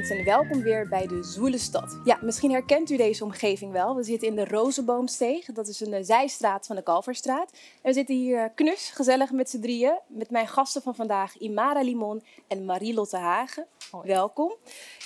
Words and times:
Mensen 0.00 0.18
en 0.18 0.24
welkom 0.24 0.62
weer 0.62 0.88
bij 0.88 1.06
de 1.06 1.22
Zwoele 1.22 1.58
Stad. 1.58 1.98
Ja, 2.04 2.18
misschien 2.22 2.50
herkent 2.50 2.90
u 2.90 2.96
deze 2.96 3.24
omgeving 3.24 3.72
wel. 3.72 3.96
We 3.96 4.02
zitten 4.02 4.28
in 4.28 4.34
de 4.34 4.44
Rozenboomsteeg. 4.44 5.44
Dat 5.44 5.68
is 5.68 5.80
een 5.80 5.92
eh, 5.92 6.04
zijstraat 6.04 6.66
van 6.66 6.76
de 6.76 6.82
Kalverstraat. 6.82 7.50
En 7.52 7.58
we 7.82 7.92
zitten 7.92 8.14
hier 8.14 8.42
eh, 8.42 8.50
knus, 8.54 8.90
gezellig 8.94 9.32
met 9.32 9.50
z'n 9.50 9.60
drieën. 9.60 9.98
Met 10.06 10.30
mijn 10.30 10.48
gasten 10.48 10.82
van 10.82 10.94
vandaag, 10.94 11.38
Imara 11.38 11.82
Limon 11.82 12.22
en 12.48 12.64
Marie-Lotte 12.64 13.16
Hagen. 13.16 13.66
Welkom. 14.02 14.54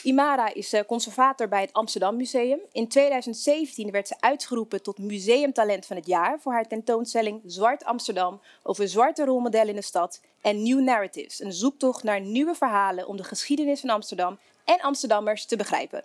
Imara 0.03 0.55
is 0.55 0.73
eh, 0.73 0.85
conservator 0.87 1.49
bij 1.49 1.61
het 1.61 1.73
Amsterdam 1.73 2.17
Museum. 2.17 2.61
In 2.73 2.89
2017 2.89 3.91
werd 3.91 4.09
ze 4.09 4.15
uitgeroepen 4.21 4.83
tot 4.83 4.99
museumtalent 4.99 5.87
van 5.87 5.97
het 5.97 6.07
jaar 6.07 6.41
voor 6.41 6.53
haar 6.53 6.69
tentoonstelling 6.69 7.41
Zwart 7.47 7.85
Amsterdam 7.85 8.41
over 8.63 8.89
zwarte 8.89 9.25
rolmodellen 9.25 9.69
in 9.69 9.77
de 9.77 9.83
stad 9.83 10.21
en 10.41 10.63
New 10.63 10.81
Narratives, 10.81 11.41
een 11.41 11.53
zoektocht 11.53 12.03
naar 12.03 12.21
nieuwe 12.21 12.55
verhalen 12.55 13.07
om 13.07 13.17
de 13.17 13.25
geschiedenis 13.25 13.81
van 13.81 13.91
Amsterdam 13.91 14.39
en 14.65 14.81
Amsterdammers 14.81 15.45
te 15.47 15.57
begrijpen. 15.57 16.05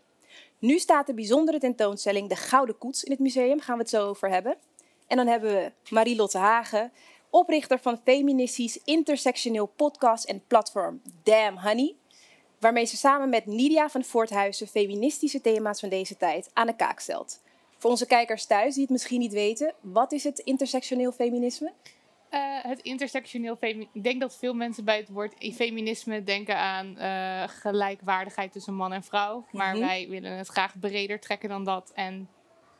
Nu 0.59 0.79
staat 0.79 1.07
de 1.07 1.13
bijzondere 1.13 1.59
tentoonstelling 1.59 2.29
De 2.29 2.35
Gouden 2.35 2.77
Koets 2.77 3.03
in 3.03 3.11
het 3.11 3.19
museum, 3.19 3.59
gaan 3.59 3.75
we 3.75 3.81
het 3.81 3.89
zo 3.89 4.07
over 4.07 4.29
hebben. 4.29 4.57
En 5.07 5.17
dan 5.17 5.27
hebben 5.27 5.53
we 5.53 5.71
Marie-Lotte 5.89 6.37
Hagen, 6.37 6.91
oprichter 7.29 7.79
van 7.79 7.99
feministisch 8.03 8.79
intersectioneel 8.83 9.65
podcast 9.65 10.23
en 10.23 10.43
platform 10.47 11.01
Damn 11.23 11.57
Honey, 11.57 11.95
waarmee 12.59 12.85
ze 12.85 12.97
samen 12.97 13.29
met 13.29 13.45
Nidia 13.45 13.89
van 13.89 14.03
Voorthuizen 14.03 14.67
feministische 14.67 15.41
thema's 15.41 15.79
van 15.79 15.89
deze 15.89 16.17
tijd 16.17 16.49
aan 16.53 16.67
de 16.67 16.75
kaak 16.75 16.99
stelt. 16.99 17.39
Voor 17.77 17.89
onze 17.89 18.05
kijkers 18.05 18.45
thuis 18.45 18.73
die 18.73 18.83
het 18.83 18.91
misschien 18.91 19.19
niet 19.19 19.33
weten, 19.33 19.73
wat 19.81 20.11
is 20.11 20.23
het 20.23 20.39
intersectioneel 20.39 21.11
feminisme? 21.11 21.71
Uh, 22.31 22.39
het 22.61 22.79
intersectioneel 22.79 23.55
feminisme. 23.55 23.91
Ik 23.93 24.03
denk 24.03 24.21
dat 24.21 24.37
veel 24.37 24.53
mensen 24.53 24.85
bij 24.85 24.97
het 24.97 25.09
woord 25.09 25.53
feminisme 25.53 26.23
denken 26.23 26.57
aan 26.57 26.95
uh, 26.97 27.43
gelijkwaardigheid 27.47 28.51
tussen 28.51 28.73
man 28.73 28.93
en 28.93 29.03
vrouw. 29.03 29.45
Maar 29.51 29.73
mm 29.73 29.79
-hmm. 29.79 29.87
wij 29.87 30.07
willen 30.09 30.31
het 30.31 30.47
graag 30.47 30.79
breder 30.79 31.19
trekken 31.19 31.49
dan 31.49 31.63
dat. 31.63 31.91
En 31.95 32.29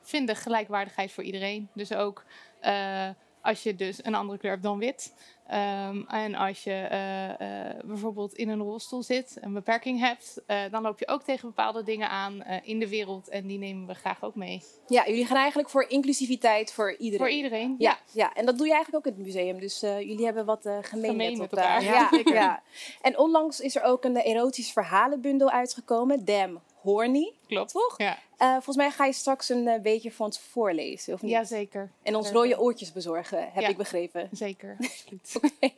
vinden 0.02 0.36
gelijkwaardigheid 0.36 1.11
voor 1.11 1.23
iedereen. 1.23 1.70
Dus 1.73 1.94
ook 1.94 2.25
uh, 2.61 3.09
als 3.50 3.64
je 3.64 3.75
dus 3.75 4.05
een 4.05 4.16
andere 4.16 4.39
kleur 4.39 4.52
hebt 4.52 4.64
dan 4.64 4.80
wit. 4.80 5.14
Um, 5.52 6.05
en 6.08 6.36
als 6.36 6.64
je 6.64 6.88
uh, 6.92 7.47
uh, 7.47 7.83
bijvoorbeeld 7.86 8.33
in 8.33 8.50
een 8.50 8.61
rolstoel 8.61 9.03
zit, 9.03 9.38
een 9.42 9.53
beperking 9.53 10.00
hebt, 10.00 10.42
uh, 10.47 10.61
dan 10.72 10.81
loop 10.81 11.00
je 11.00 11.08
ook 11.08 11.23
tegen 11.23 11.47
bepaalde 11.47 11.83
dingen 11.83 12.09
aan 12.09 12.44
in 12.64 12.80
de 12.80 12.89
wereld. 12.89 13.30
En 13.30 13.47
die 13.47 13.58
nemen 13.58 13.88
we 13.88 13.94
graag 13.94 14.23
ook 14.23 14.36
mee. 14.36 14.64
Ja, 14.88 15.05
jullie 15.08 15.25
gaan 15.25 15.38
eigenlijk 15.38 15.70
voor 15.70 15.86
inclusiviteit 15.88 16.73
voor 16.73 16.95
iedereen. 16.95 17.17
Voor 17.17 17.30
iedereen. 17.30 17.75
Ja, 17.77 17.89
ja. 17.89 17.97
ja. 18.11 18.33
en 18.33 18.45
dat 18.45 18.58
doe 18.58 18.67
je 18.67 18.73
eigenlijk 18.73 19.05
ook 19.05 19.14
in 19.14 19.20
het 19.20 19.33
museum. 19.33 19.59
Dus 19.59 19.80
jullie 19.80 20.25
hebben 20.25 20.45
wat 20.45 20.61
gemeen, 20.61 21.09
gemeen 21.09 21.38
met 21.38 21.52
elkaar. 21.52 21.83
Ja, 21.83 22.09
ja. 22.23 22.64
En 23.02 23.17
onlangs 23.17 23.59
is 23.59 23.75
er 23.75 23.83
ook 23.83 24.03
een 24.03 24.17
erotisch 24.17 24.72
verhalenbundel 24.72 25.50
uitgekomen, 25.50 26.25
Damn 26.25 26.61
Horny. 26.81 27.33
Klopt. 27.47 27.72
Toch? 27.72 27.97
Ja. 27.97 28.17
Uh, 28.41 28.52
volgens 28.52 28.75
mij 28.75 28.91
ga 28.91 29.05
je 29.05 29.13
straks 29.13 29.49
een 29.49 29.67
uh, 29.67 29.81
beetje 29.81 30.11
van 30.11 30.26
het 30.26 30.39
voorlezen, 30.39 31.14
of 31.14 31.21
niet? 31.21 31.31
Jazeker. 31.31 31.92
En 32.04 32.15
ons 32.15 32.31
rode 32.31 32.59
oortjes 32.59 32.92
bezorgen, 32.92 33.49
heb 33.52 33.64
ja. 33.64 33.67
ik 33.67 33.77
begrepen. 33.77 34.30
Zeker. 34.31 34.77
Oké, 35.36 35.71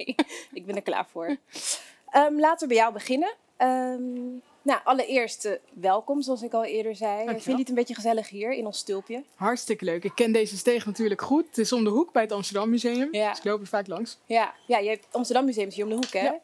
ik 0.54 0.66
ben 0.66 0.76
er 0.76 0.82
klaar 0.82 1.08
voor. 1.12 1.38
Um, 2.16 2.40
laten 2.40 2.68
we 2.68 2.74
bij 2.74 2.84
jou 2.84 2.94
beginnen. 2.94 3.34
Um, 3.58 4.42
nou, 4.62 4.80
allereerst 4.84 5.46
uh, 5.46 5.52
welkom, 5.74 6.22
zoals 6.22 6.42
ik 6.42 6.54
al 6.54 6.64
eerder 6.64 6.96
zei. 6.96 7.26
Vind 7.26 7.44
je 7.44 7.56
het 7.56 7.70
een 7.70 7.76
beetje 7.76 7.96
gezellig 7.96 8.30
hier 8.30 8.52
in 8.54 8.66
ons 8.66 8.78
stulpje? 8.78 9.24
Hartstikke 9.36 9.86
leuk. 9.86 10.04
Ik 10.04 10.16
ken 10.16 10.32
deze 10.32 10.58
steeg 10.58 10.86
natuurlijk 10.86 11.22
goed. 11.22 11.46
Het 11.48 11.58
is 11.58 11.74
om 11.74 11.84
de 11.84 11.90
hoek 11.90 12.12
bij 12.12 12.22
het 12.22 12.32
Amsterdam 12.32 12.70
Museum. 12.70 13.08
Ja. 13.12 13.30
Dus 13.30 13.38
ik 13.38 13.44
loop 13.44 13.62
er 13.62 13.68
vaak 13.68 13.88
langs. 13.88 14.18
Ja, 14.26 14.54
ja 14.68 14.78
je 14.78 14.90
hebt 14.90 15.08
Amsterdam 15.12 15.46
Museum 15.46 15.68
is 15.68 15.76
hier 15.76 15.84
om 15.84 15.90
de 15.90 15.96
hoek, 15.96 16.14
hè? 16.14 16.24
Ja. 16.24 16.40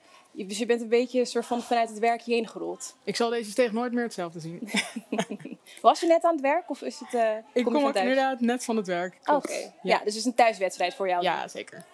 Dus 0.46 0.58
je 0.58 0.66
bent 0.66 0.82
een 0.82 0.90
beetje 0.90 1.26
soort 1.26 1.46
van 1.46 1.62
vanuit 1.62 1.90
het 1.90 2.00
werk 2.00 2.22
hierheen 2.22 2.48
gerold. 2.48 2.96
Ik 3.04 3.16
zal 3.16 3.30
deze 3.30 3.52
steeg 3.52 3.72
nooit 3.72 3.94
meer 3.94 4.04
hetzelfde 4.04 4.40
zien. 4.40 4.70
Was 5.82 6.00
je 6.00 6.08
net 6.08 6.24
aan 6.24 6.32
het 6.32 6.42
werk 6.42 6.70
of 6.70 6.82
is 6.82 7.00
het? 7.00 7.14
Uh, 7.14 7.32
ik 7.54 7.64
kom, 7.64 7.76
ook 7.76 7.96
inderdaad 7.96 8.40
net 8.40 8.64
van 8.64 8.76
het 8.76 8.88
werk. 8.88 9.18
Oké, 9.22 9.34
okay. 9.34 9.62
ja. 9.62 9.72
ja. 9.82 9.98
dus 9.98 10.06
het 10.06 10.16
is 10.16 10.26
een 10.26 10.34
thuiswedstrijd 10.34 10.94
voor 10.94 11.08
jou. 11.08 11.24
Ja, 11.24 11.48
zeker. 11.48 11.86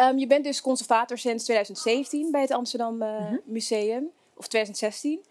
Um, 0.00 0.18
je 0.18 0.26
bent 0.26 0.44
dus 0.44 0.60
conservator 0.60 1.18
sinds 1.18 1.44
2017 1.44 2.30
bij 2.30 2.40
het 2.40 2.50
Amsterdam 2.50 3.02
uh, 3.02 3.20
mm 3.20 3.26
-hmm. 3.26 3.40
Museum, 3.44 4.10
of 4.34 4.48
2016. 4.48 5.24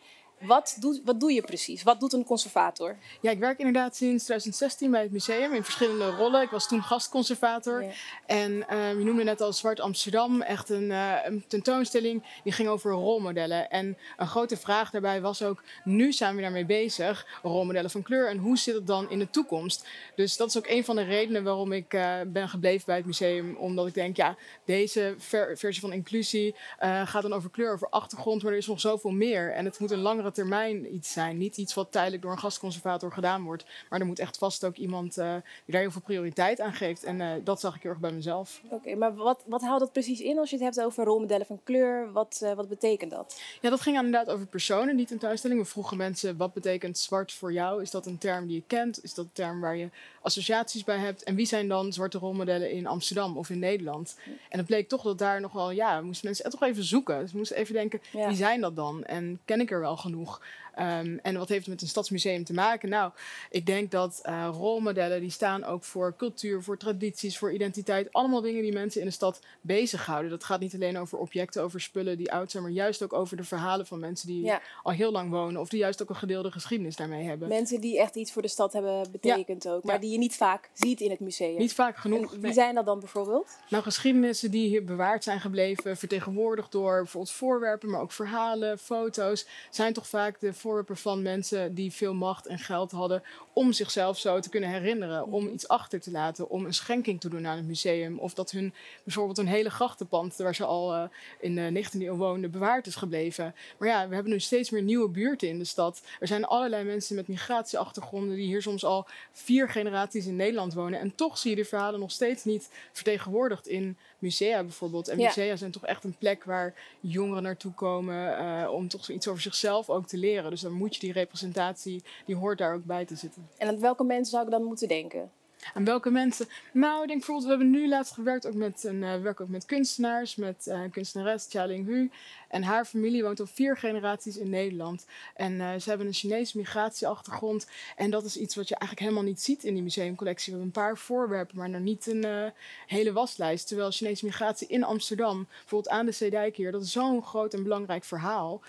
Wat 0.45 0.77
doe, 0.79 1.01
wat 1.05 1.19
doe 1.19 1.33
je 1.33 1.41
precies? 1.41 1.83
Wat 1.83 1.99
doet 1.99 2.13
een 2.13 2.23
conservator? 2.23 2.97
Ja, 3.21 3.31
ik 3.31 3.39
werk 3.39 3.57
inderdaad 3.57 3.95
sinds 3.95 4.23
2016 4.23 4.91
bij 4.91 5.01
het 5.01 5.11
museum 5.11 5.53
in 5.53 5.63
verschillende 5.63 6.09
rollen. 6.09 6.41
Ik 6.41 6.49
was 6.49 6.67
toen 6.67 6.83
gastconservator. 6.83 7.83
Ja. 7.83 7.91
En 8.25 8.77
um, 8.77 8.99
je 8.99 9.05
noemde 9.05 9.23
net 9.23 9.41
al 9.41 9.53
Zwart 9.53 9.79
Amsterdam, 9.79 10.41
echt 10.41 10.69
een, 10.69 10.89
uh, 10.89 11.15
een, 11.23 11.43
tentoonstelling 11.47 12.23
die 12.43 12.53
ging 12.53 12.69
over 12.69 12.91
rolmodellen. 12.91 13.69
En 13.69 13.97
een 14.17 14.27
grote 14.27 14.57
vraag 14.57 14.89
daarbij 14.91 15.21
was 15.21 15.41
ook, 15.41 15.63
nu 15.83 16.13
zijn 16.13 16.35
we 16.35 16.41
daarmee 16.41 16.65
bezig, 16.65 17.39
rolmodellen 17.43 17.89
van 17.89 18.01
kleur. 18.01 18.29
En 18.29 18.37
hoe 18.37 18.57
zit 18.57 18.75
het 18.75 18.87
dan 18.87 19.09
in 19.09 19.19
de 19.19 19.29
toekomst? 19.29 19.87
Dus 20.15 20.37
dat 20.37 20.47
is 20.47 20.57
ook 20.57 20.67
een 20.67 20.85
van 20.85 20.95
de 20.95 21.03
redenen 21.03 21.43
waarom 21.43 21.71
ik 21.71 21.93
uh, 21.93 22.15
ben 22.27 22.49
gebleven 22.49 22.85
bij 22.85 22.97
het 22.97 23.05
museum. 23.05 23.55
Omdat 23.55 23.87
ik 23.87 23.93
denk, 23.93 24.15
ja, 24.15 24.35
deze 24.65 25.15
ver 25.17 25.57
versie 25.57 25.81
van 25.81 25.93
inclusie 25.93 26.55
uh, 26.83 27.07
gaat 27.07 27.21
dan 27.21 27.33
over 27.33 27.49
kleur, 27.49 27.73
over 27.73 27.89
achtergrond. 27.89 28.43
Maar 28.43 28.51
er 28.51 28.57
is 28.57 28.67
nog 28.67 28.79
zoveel 28.79 29.11
meer. 29.11 29.53
En 29.53 29.65
het 29.65 29.79
moet 29.79 29.91
een 29.91 29.99
langere 29.99 30.31
termijn 30.33 30.95
iets 30.95 31.11
zijn. 31.11 31.37
Niet 31.37 31.57
iets 31.57 31.73
wat 31.73 31.91
tijdelijk 31.91 32.21
door 32.21 32.31
een 32.31 32.39
gastconservator 32.39 33.11
gedaan 33.11 33.43
wordt. 33.43 33.65
Maar 33.89 33.99
er 33.99 34.05
moet 34.05 34.19
echt 34.19 34.37
vast 34.37 34.65
ook 34.65 34.75
iemand 34.75 35.17
uh, 35.17 35.33
die 35.33 35.73
daar 35.73 35.81
heel 35.81 35.91
veel 35.91 36.01
prioriteit 36.01 36.59
aan 36.59 36.73
geeft. 36.73 37.03
En 37.03 37.19
uh, 37.19 37.31
dat 37.43 37.59
zag 37.59 37.75
ik 37.75 37.81
heel 37.81 37.91
erg 37.91 37.99
bij 37.99 38.11
mezelf. 38.11 38.61
Oké, 38.63 38.73
okay, 38.73 38.93
maar 38.93 39.13
wat, 39.15 39.43
wat 39.45 39.61
houdt 39.61 39.79
dat 39.79 39.91
precies 39.91 40.19
in 40.19 40.39
als 40.39 40.49
je 40.49 40.55
het 40.55 40.65
hebt 40.65 40.81
over 40.81 41.05
rolmodellen 41.05 41.45
van 41.45 41.59
kleur? 41.63 42.11
Wat, 42.11 42.39
uh, 42.43 42.53
wat 42.53 42.69
betekent 42.69 43.11
dat? 43.11 43.41
Ja, 43.61 43.69
dat 43.69 43.81
ging 43.81 43.97
inderdaad 43.97 44.29
over 44.29 44.45
personen, 44.45 44.95
niet 44.95 45.07
tentoonstelling. 45.07 45.59
We 45.59 45.67
vroegen 45.67 45.97
mensen, 45.97 46.37
wat 46.37 46.53
betekent 46.53 46.97
zwart 46.97 47.33
voor 47.33 47.53
jou? 47.53 47.81
Is 47.81 47.91
dat 47.91 48.05
een 48.05 48.17
term 48.17 48.47
die 48.47 48.55
je 48.55 48.63
kent? 48.67 49.03
Is 49.03 49.13
dat 49.13 49.25
een 49.25 49.31
term 49.33 49.61
waar 49.61 49.75
je 49.75 49.89
associaties 50.23 50.83
bij 50.83 50.97
hebt? 50.97 51.23
En 51.23 51.35
wie 51.35 51.45
zijn 51.45 51.67
dan 51.67 51.93
zwarte 51.93 52.17
rolmodellen 52.17 52.71
in 52.71 52.87
Amsterdam 52.87 53.37
of 53.37 53.49
in 53.49 53.59
Nederland? 53.59 54.17
En 54.49 54.57
het 54.57 54.67
bleek 54.67 54.87
toch 54.87 55.01
dat 55.01 55.17
daar 55.17 55.41
nog 55.41 55.51
wel, 55.51 55.71
ja, 55.71 56.01
moesten 56.01 56.25
mensen 56.25 56.49
toch 56.49 56.63
even 56.63 56.83
zoeken. 56.83 57.19
Dus 57.19 57.31
we 57.31 57.37
moesten 57.37 57.57
even 57.57 57.73
denken, 57.73 58.01
ja. 58.11 58.27
wie 58.27 58.37
zijn 58.37 58.61
dat 58.61 58.75
dan? 58.75 59.03
En 59.03 59.39
ken 59.45 59.59
ik 59.59 59.71
er 59.71 59.79
wel 59.79 59.97
genoeg? 59.97 60.41
Um, 60.79 61.19
en 61.23 61.37
wat 61.37 61.49
heeft 61.49 61.59
het 61.59 61.69
met 61.69 61.81
een 61.81 61.87
stadsmuseum 61.87 62.43
te 62.43 62.53
maken? 62.53 62.89
Nou, 62.89 63.11
ik 63.49 63.65
denk 63.65 63.91
dat 63.91 64.21
uh, 64.25 64.49
rolmodellen 64.51 65.21
die 65.21 65.29
staan 65.29 65.63
ook 65.63 65.83
voor 65.83 66.15
cultuur, 66.17 66.63
voor 66.63 66.77
tradities, 66.77 67.37
voor 67.37 67.53
identiteit. 67.53 68.13
Allemaal 68.13 68.41
dingen 68.41 68.61
die 68.61 68.73
mensen 68.73 69.01
in 69.01 69.07
de 69.07 69.13
stad 69.13 69.39
bezighouden. 69.61 70.31
Dat 70.31 70.43
gaat 70.43 70.59
niet 70.59 70.73
alleen 70.73 70.97
over 70.97 71.17
objecten, 71.17 71.63
over 71.63 71.81
spullen 71.81 72.17
die 72.17 72.31
oud 72.31 72.51
zijn, 72.51 72.63
maar 72.63 72.71
juist 72.71 73.03
ook 73.03 73.13
over 73.13 73.37
de 73.37 73.43
verhalen 73.43 73.85
van 73.85 73.99
mensen 73.99 74.27
die 74.27 74.43
ja. 74.43 74.61
al 74.83 74.91
heel 74.91 75.11
lang 75.11 75.29
wonen. 75.29 75.61
Of 75.61 75.69
die 75.69 75.79
juist 75.79 76.01
ook 76.01 76.09
een 76.09 76.15
gedeelde 76.15 76.51
geschiedenis 76.51 76.95
daarmee 76.95 77.23
hebben. 77.23 77.47
Mensen 77.47 77.81
die 77.81 77.99
echt 77.99 78.15
iets 78.15 78.31
voor 78.31 78.41
de 78.41 78.47
stad 78.47 78.73
hebben 78.73 79.11
betekend 79.11 79.63
ja. 79.63 79.71
ook, 79.71 79.83
maar 79.83 79.99
die 79.99 80.12
je 80.13 80.19
niet 80.19 80.35
vaak 80.35 80.69
ziet 80.73 81.01
in 81.01 81.09
het 81.09 81.19
museum. 81.19 81.57
Niet 81.57 81.73
vaak 81.73 81.97
genoeg. 81.97 82.25
En 82.25 82.29
wie 82.29 82.39
nee. 82.39 82.53
zijn 82.53 82.75
dat 82.75 82.85
dan 82.85 82.99
bijvoorbeeld? 82.99 83.57
Nou, 83.69 83.83
geschiedenissen 83.83 84.51
die 84.51 84.67
hier 84.67 84.83
bewaard 84.83 85.23
zijn 85.23 85.39
gebleven, 85.39 85.97
vertegenwoordigd 85.97 86.71
door 86.71 86.97
bijvoorbeeld 86.97 87.33
voorwerpen, 87.33 87.89
maar 87.89 88.01
ook 88.01 88.11
verhalen, 88.11 88.79
foto's, 88.79 89.47
zijn 89.69 89.93
toch 89.93 90.07
vaak 90.07 90.39
de 90.39 90.53
voorwerpen 90.53 90.97
van 90.97 91.21
mensen 91.21 91.73
die 91.73 91.91
veel 91.91 92.13
macht 92.13 92.47
en 92.47 92.59
geld 92.59 92.91
hadden 92.91 93.23
om 93.53 93.71
zichzelf 93.71 94.17
zo 94.17 94.39
te 94.39 94.49
kunnen 94.49 94.69
herinneren, 94.69 95.27
om 95.27 95.47
iets 95.47 95.67
achter 95.67 96.01
te 96.01 96.11
laten, 96.11 96.49
om 96.49 96.65
een 96.65 96.73
schenking 96.73 97.19
te 97.19 97.29
doen 97.29 97.47
aan 97.47 97.57
het 97.57 97.65
museum. 97.65 98.19
Of 98.19 98.33
dat 98.33 98.51
hun 98.51 98.73
bijvoorbeeld 99.03 99.37
een 99.37 99.47
hele 99.47 99.69
grachtenpand, 99.69 100.35
waar 100.35 100.55
ze 100.55 100.65
al 100.65 100.95
uh, 100.95 101.03
in 101.39 101.55
de 101.55 101.83
19e 101.83 102.01
eeuw 102.01 102.15
woonden, 102.15 102.51
bewaard 102.51 102.87
is 102.87 102.95
gebleven. 102.95 103.55
Maar 103.77 103.87
ja, 103.87 104.07
we 104.07 104.13
hebben 104.13 104.31
nu 104.31 104.39
steeds 104.39 104.69
meer 104.69 104.81
nieuwe 104.81 105.09
buurten 105.09 105.47
in 105.47 105.57
de 105.57 105.65
stad. 105.65 106.01
Er 106.19 106.27
zijn 106.27 106.45
allerlei 106.45 106.83
mensen 106.83 107.15
met 107.15 107.27
migratieachtergronden 107.27 108.35
die 108.35 108.45
hier 108.45 108.61
soms 108.61 108.85
al 108.85 109.07
vier 109.31 109.69
generaties 109.69 110.02
in 110.11 110.35
Nederland 110.35 110.73
wonen. 110.73 110.99
En 110.99 111.15
toch 111.15 111.37
zie 111.37 111.49
je 111.49 111.55
de 111.55 111.65
verhalen 111.65 111.99
nog 111.99 112.11
steeds 112.11 112.43
niet 112.43 112.69
vertegenwoordigd 112.91 113.67
in 113.67 113.97
musea 114.19 114.63
bijvoorbeeld. 114.63 115.07
En 115.07 115.17
musea 115.17 115.43
ja. 115.43 115.55
zijn 115.55 115.71
toch 115.71 115.85
echt 115.85 116.03
een 116.03 116.15
plek 116.17 116.43
waar 116.43 116.73
jongeren 116.99 117.43
naartoe 117.43 117.73
komen 117.73 118.39
uh, 118.39 118.71
om 118.71 118.87
toch 118.87 119.09
iets 119.09 119.27
over 119.27 119.41
zichzelf 119.41 119.89
ook 119.89 120.07
te 120.07 120.17
leren. 120.17 120.49
Dus 120.49 120.61
dan 120.61 120.71
moet 120.71 120.93
je 120.93 120.99
die 120.99 121.13
representatie, 121.13 122.03
die 122.25 122.35
hoort 122.35 122.57
daar 122.57 122.73
ook 122.73 122.85
bij 122.85 123.05
te 123.05 123.15
zitten. 123.15 123.47
En 123.57 123.67
aan 123.67 123.79
welke 123.79 124.03
mensen 124.03 124.31
zou 124.31 124.45
ik 124.45 124.51
dan 124.51 124.63
moeten 124.63 124.87
denken? 124.87 125.31
Aan 125.73 125.85
welke 125.85 126.09
mensen? 126.09 126.47
Nou, 126.71 127.07
denk 127.07 127.17
bijvoorbeeld, 127.17 127.43
we 127.43 127.49
hebben 127.49 127.69
nu 127.69 127.87
laatst 127.87 128.13
gewerkt 128.13 128.47
ook 128.47 128.53
met, 128.53 128.83
een, 128.83 129.01
uh, 129.01 129.21
werk 129.21 129.41
ook 129.41 129.49
met 129.49 129.65
kunstenaars, 129.65 130.35
met 130.35 130.65
uh, 130.67 130.81
kunstenares 130.91 131.45
Chia 131.49 131.65
Ling 131.65 131.85
Hu. 131.85 132.09
En 132.47 132.63
haar 132.63 132.85
familie 132.85 133.23
woont 133.23 133.39
al 133.39 133.45
vier 133.45 133.77
generaties 133.77 134.37
in 134.37 134.49
Nederland. 134.49 135.05
En 135.35 135.53
uh, 135.53 135.73
ze 135.75 135.89
hebben 135.89 136.07
een 136.07 136.13
Chinese 136.13 136.57
migratieachtergrond. 136.57 137.67
En 137.95 138.11
dat 138.11 138.23
is 138.23 138.37
iets 138.37 138.55
wat 138.55 138.67
je 138.67 138.75
eigenlijk 138.75 139.09
helemaal 139.09 139.29
niet 139.29 139.41
ziet 139.41 139.63
in 139.63 139.73
die 139.73 139.83
museumcollectie. 139.83 140.53
We 140.53 140.59
hebben 140.59 140.75
een 140.75 140.83
paar 140.83 140.97
voorwerpen, 140.97 141.57
maar 141.57 141.69
nog 141.69 141.81
niet 141.81 142.07
een 142.07 142.51
hele 142.87 143.13
waslijst. 143.13 143.67
Terwijl 143.67 143.91
Chinese 143.91 144.25
migratie 144.25 144.67
in 144.67 144.83
Amsterdam, 144.83 145.47
bijvoorbeeld 145.49 145.93
aan 145.93 146.05
de 146.05 146.11
Zeedijk 146.11 146.55
hier, 146.55 146.71
dat 146.71 146.83
is 146.83 146.91
zo'n 146.91 147.23
groot 147.23 147.53
en 147.53 147.63
belangrijk 147.63 148.03
verhaal. 148.03 148.61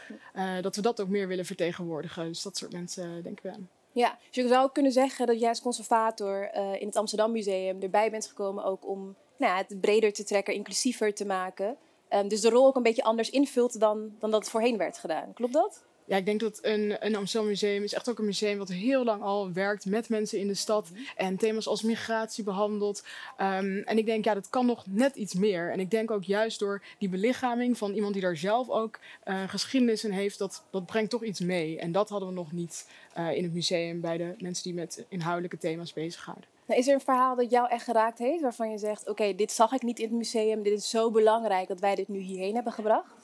dat 0.61 0.77
we 0.77 0.83
dat 0.83 1.01
ook 1.01 1.09
meer 1.09 1.29
willen 1.29 1.47
vertegenwoordigen. 1.47 2.27
Dus 2.27 2.43
dat 2.43 2.57
soort 2.57 2.73
mensen 2.73 3.23
denken 3.23 3.51
we 3.51 3.57
aan. 3.57 3.69
Ja, 3.95 4.19
dus 4.27 4.43
je 4.43 4.49
zou 4.49 4.71
kunnen 4.73 4.93
zeggen 4.93 5.27
dat 5.27 5.41
jij 5.41 5.49
als 5.49 5.61
conservator 5.61 6.51
uh, 6.57 6.81
in 6.81 6.87
het 6.87 6.97
Amsterdam 6.97 7.33
Museum 7.33 7.83
erbij 7.83 8.11
bent 8.11 8.27
gekomen 8.27 8.65
ook 8.65 8.89
om 8.89 9.17
nou 9.37 9.57
het 9.57 9.81
breder 9.81 10.13
te 10.13 10.25
trekken, 10.25 10.55
inclusiever 10.55 11.15
te 11.15 11.27
maken. 11.27 11.77
Um, 12.11 12.29
dus 12.29 12.41
de 12.41 12.51
rol 12.51 12.67
ook 12.67 12.77
een 12.77 12.83
beetje 12.83 13.03
anders 13.03 13.31
invult 13.31 13.81
dan, 13.81 14.15
dan 14.19 14.31
dat 14.31 14.41
het 14.41 14.51
voorheen 14.51 14.77
werd 14.77 14.99
gedaan. 14.99 15.33
Klopt 15.33 15.53
dat? 15.53 15.85
Ja, 16.07 16.17
ik 16.17 16.25
denk 16.25 16.41
dat 16.41 16.59
een, 16.63 17.07
een 17.07 17.17
Amsterdam 17.17 17.49
Museum 17.49 17.83
is 17.83 17.95
echt 17.95 18.11
ook 18.11 18.19
een 18.19 18.25
museum 18.25 18.59
wat 18.59 18.69
heel 18.69 19.05
lang 19.05 19.23
al 19.23 19.53
werkt 19.53 19.87
met 19.87 20.09
mensen 20.09 20.39
in 20.39 20.47
de 20.47 20.55
stad 20.55 20.91
en 21.17 21.37
thema's 21.37 21.67
als 21.67 21.83
migratie 21.83 22.45
behandelt. 22.45 23.05
Ehm, 23.37 23.77
en 23.85 23.99
ik 23.99 24.07
denk, 24.07 24.25
ja, 24.25 24.35
dat 24.35 24.49
kan 24.51 24.67
nog 24.67 24.85
net 24.87 25.17
iets 25.17 25.35
meer. 25.35 25.71
En 25.71 25.81
ik 25.81 25.91
denk 25.91 26.11
ook 26.11 26.25
juist 26.25 26.59
door 26.59 26.83
die 26.99 27.09
belichaming 27.09 27.79
van 27.79 27.93
iemand 27.93 28.13
die 28.13 28.23
daar 28.23 28.37
zelf 28.37 28.69
ook 28.69 28.99
uh, 29.25 29.49
geschiedenis 29.49 30.05
in 30.05 30.11
heeft, 30.11 30.39
dat, 30.39 30.65
dat 30.71 30.87
brengt 30.87 31.11
toch 31.11 31.25
iets 31.25 31.41
mee. 31.41 31.79
En 31.79 31.93
dat 31.93 32.09
hadden 32.09 32.29
we 32.29 32.35
nog 32.35 32.53
niet 32.53 32.89
uh, 33.19 33.37
in 33.37 33.43
het 33.43 33.53
museum 33.53 34.01
bij 34.01 34.17
de 34.17 34.35
mensen 34.39 34.65
die 34.65 34.75
met 34.75 35.05
inhoudelijke 35.09 35.59
thema's 35.59 35.93
bezighouden. 35.93 36.49
Nou, 36.67 36.81
is 36.81 36.89
er 36.89 36.95
een 36.95 37.01
verhaal 37.01 37.37
dat 37.37 37.51
jou 37.51 37.69
echt 37.69 37.85
geraakt 37.85 38.19
heeft, 38.19 38.43
waarvan 38.43 38.71
je 38.71 38.79
zegt: 38.79 39.09
Oké, 39.09 39.35
dit 39.35 39.53
zag 39.53 39.73
ik 39.73 39.83
niet 39.83 39.99
in 39.99 40.05
het 40.05 40.17
museum, 40.17 40.63
dit 40.63 40.79
is 40.79 40.91
zo 40.91 41.11
belangrijk 41.11 41.69
dat 41.69 41.81
wij 41.81 41.95
dit 41.95 42.09
nu 42.09 42.19
hierheen 42.19 42.55
hebben 42.55 42.73
gebracht? 42.73 43.15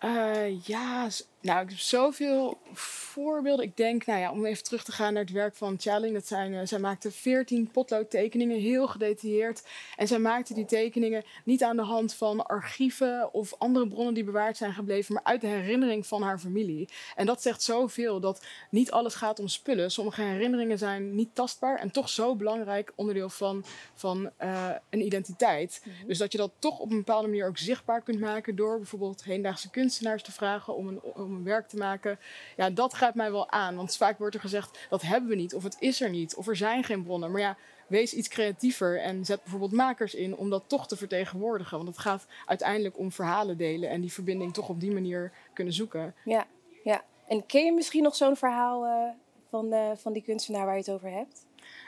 Uh, 0.00 0.64
ja, 0.64 1.08
nou, 1.44 1.62
ik 1.62 1.68
heb 1.68 1.78
zoveel 1.78 2.58
voorbeelden. 2.72 3.64
Ik 3.64 3.76
denk, 3.76 4.06
nou 4.06 4.20
ja, 4.20 4.30
om 4.30 4.44
even 4.44 4.64
terug 4.64 4.84
te 4.84 4.92
gaan 4.92 5.12
naar 5.12 5.22
het 5.22 5.32
werk 5.32 5.56
van 5.56 5.76
Tjalling. 5.76 6.14
Dat 6.14 6.26
zijn, 6.26 6.52
uh, 6.52 6.60
zij 6.64 6.78
maakte 6.78 7.10
14 7.10 7.70
potloodtekeningen, 7.70 8.58
heel 8.58 8.86
gedetailleerd. 8.86 9.62
En 9.96 10.06
zij 10.06 10.18
maakte 10.18 10.54
die 10.54 10.64
tekeningen 10.64 11.24
niet 11.44 11.62
aan 11.62 11.76
de 11.76 11.82
hand 11.82 12.14
van 12.14 12.46
archieven 12.46 13.32
of 13.32 13.54
andere 13.58 13.88
bronnen 13.88 14.14
die 14.14 14.24
bewaard 14.24 14.56
zijn 14.56 14.72
gebleven, 14.72 15.14
maar 15.14 15.24
uit 15.24 15.40
de 15.40 15.46
herinnering 15.46 16.06
van 16.06 16.22
haar 16.22 16.38
familie. 16.38 16.88
En 17.16 17.26
dat 17.26 17.42
zegt 17.42 17.62
zoveel 17.62 18.20
dat 18.20 18.44
niet 18.70 18.90
alles 18.90 19.14
gaat 19.14 19.38
om 19.38 19.48
spullen. 19.48 19.90
Sommige 19.90 20.22
herinneringen 20.22 20.78
zijn 20.78 21.14
niet 21.14 21.34
tastbaar 21.34 21.78
en 21.78 21.90
toch 21.90 22.08
zo 22.08 22.36
belangrijk 22.36 22.92
onderdeel 22.94 23.28
van, 23.28 23.64
van 23.94 24.30
uh, 24.42 24.70
een 24.90 25.04
identiteit. 25.04 25.82
Mm 25.84 25.92
-hmm. 25.92 26.06
Dus 26.06 26.18
dat 26.18 26.32
je 26.32 26.38
dat 26.38 26.52
toch 26.58 26.78
op 26.78 26.90
een 26.90 26.96
bepaalde 26.96 27.28
manier 27.28 27.46
ook 27.46 27.58
zichtbaar 27.58 28.02
kunt 28.02 28.20
maken 28.20 28.56
door 28.56 28.76
bijvoorbeeld 28.76 29.24
hedendaagse 29.24 29.70
kunstenaars 29.94 30.22
te 30.22 30.32
vragen 30.32 30.74
om 30.74 30.88
een, 30.88 31.00
om 31.02 31.34
een 31.34 31.44
werk 31.44 31.68
te 31.68 31.76
maken. 31.76 32.18
Ja, 32.56 32.70
dat 32.70 32.92
grijpt 32.92 33.14
mij 33.14 33.30
wel 33.30 33.50
aan. 33.50 33.76
Want 33.76 33.96
vaak 33.96 34.18
wordt 34.18 34.34
er 34.34 34.40
gezegd, 34.40 34.86
dat 34.88 35.02
hebben 35.02 35.28
we 35.28 35.36
niet. 35.36 35.54
Of 35.54 35.62
het 35.62 35.76
is 35.78 36.00
er 36.00 36.10
niet. 36.10 36.34
Of 36.34 36.48
er 36.48 36.56
zijn 36.56 36.84
geen 36.84 37.02
bronnen. 37.02 37.30
Maar 37.30 37.40
ja, 37.40 37.56
wees 37.86 38.14
iets 38.14 38.28
creatiever 38.28 39.00
en 39.00 39.24
zet 39.24 39.42
bijvoorbeeld 39.42 39.72
makers 39.72 40.14
in 40.14 40.36
om 40.36 40.50
dat 40.50 40.64
toch 40.66 40.88
te 40.88 40.96
vertegenwoordigen. 40.96 41.76
Want 41.76 41.88
het 41.88 41.98
gaat 41.98 42.26
uiteindelijk 42.46 42.98
om 42.98 43.12
verhalen 43.12 43.56
delen 43.56 43.90
en 43.90 44.00
die 44.00 44.12
verbinding 44.12 44.54
toch 44.54 44.68
op 44.68 44.80
die 44.80 44.92
manier 44.92 45.32
kunnen 45.52 45.74
zoeken. 45.74 46.14
Ja, 46.24 46.46
ja. 46.84 47.04
En 47.28 47.46
ken 47.46 47.64
je 47.64 47.72
misschien 47.72 48.02
nog 48.02 48.16
zo'n 48.16 48.36
verhaal 48.36 48.84
uh, 48.84 49.10
van, 49.50 49.72
uh, 49.72 49.90
van 49.96 50.12
die 50.12 50.22
kunstenaar 50.22 50.64
waar 50.64 50.74
je 50.74 50.80
het 50.80 50.90
over 50.90 51.10
hebt? 51.10 51.46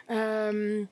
Um, 0.08 0.88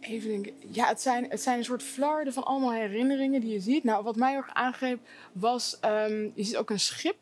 Even 0.00 0.28
denken. 0.28 0.52
Ja, 0.70 0.86
het 0.86 1.00
zijn, 1.00 1.30
het 1.30 1.42
zijn 1.42 1.58
een 1.58 1.64
soort 1.64 1.82
flarden 1.82 2.32
van 2.32 2.44
allemaal 2.44 2.72
herinneringen 2.72 3.40
die 3.40 3.52
je 3.52 3.60
ziet. 3.60 3.84
Nou, 3.84 4.04
wat 4.04 4.16
mij 4.16 4.36
ook 4.36 4.50
aangreep 4.52 5.00
was, 5.32 5.78
um, 5.84 6.32
je 6.34 6.44
ziet 6.44 6.56
ook 6.56 6.70
een 6.70 6.80
schip. 6.80 7.16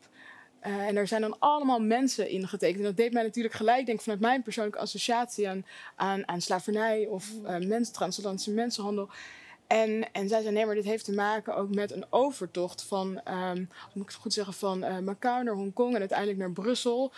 Uh, 0.67 0.87
en 0.87 0.95
er 0.95 1.07
zijn 1.07 1.21
dan 1.21 1.39
allemaal 1.39 1.79
mensen 1.79 2.29
in 2.29 2.47
getekend. 2.47 2.79
En 2.79 2.83
dat 2.83 2.97
deed 2.97 3.13
mij 3.13 3.23
natuurlijk 3.23 3.55
gelijk, 3.55 3.85
denk 3.85 4.01
vanuit 4.01 4.19
mijn 4.19 4.43
persoonlijke 4.43 4.79
associatie 4.79 5.49
aan, 5.49 5.65
aan, 5.95 6.27
aan 6.27 6.41
slavernij 6.41 7.05
of 7.05 7.31
uh, 7.45 7.81
transatlantische 7.81 8.51
mensenhandel. 8.51 9.09
En, 9.67 10.11
en 10.11 10.29
zij 10.29 10.41
zei, 10.41 10.53
nee, 10.53 10.65
maar 10.65 10.75
dit 10.75 10.83
heeft 10.83 11.05
te 11.05 11.13
maken 11.13 11.55
ook 11.55 11.75
met 11.75 11.91
een 11.91 12.05
overtocht 12.09 12.83
van, 12.83 13.07
um, 13.07 13.69
moet 13.93 14.03
ik 14.03 14.09
het 14.09 14.21
goed 14.21 14.33
zeggen, 14.33 14.53
van 14.53 14.83
uh, 14.83 14.99
Macau 14.99 15.43
naar 15.43 15.53
Hongkong 15.53 15.93
en 15.93 15.99
uiteindelijk 15.99 16.39
naar 16.39 16.51
Brussel, 16.51 17.11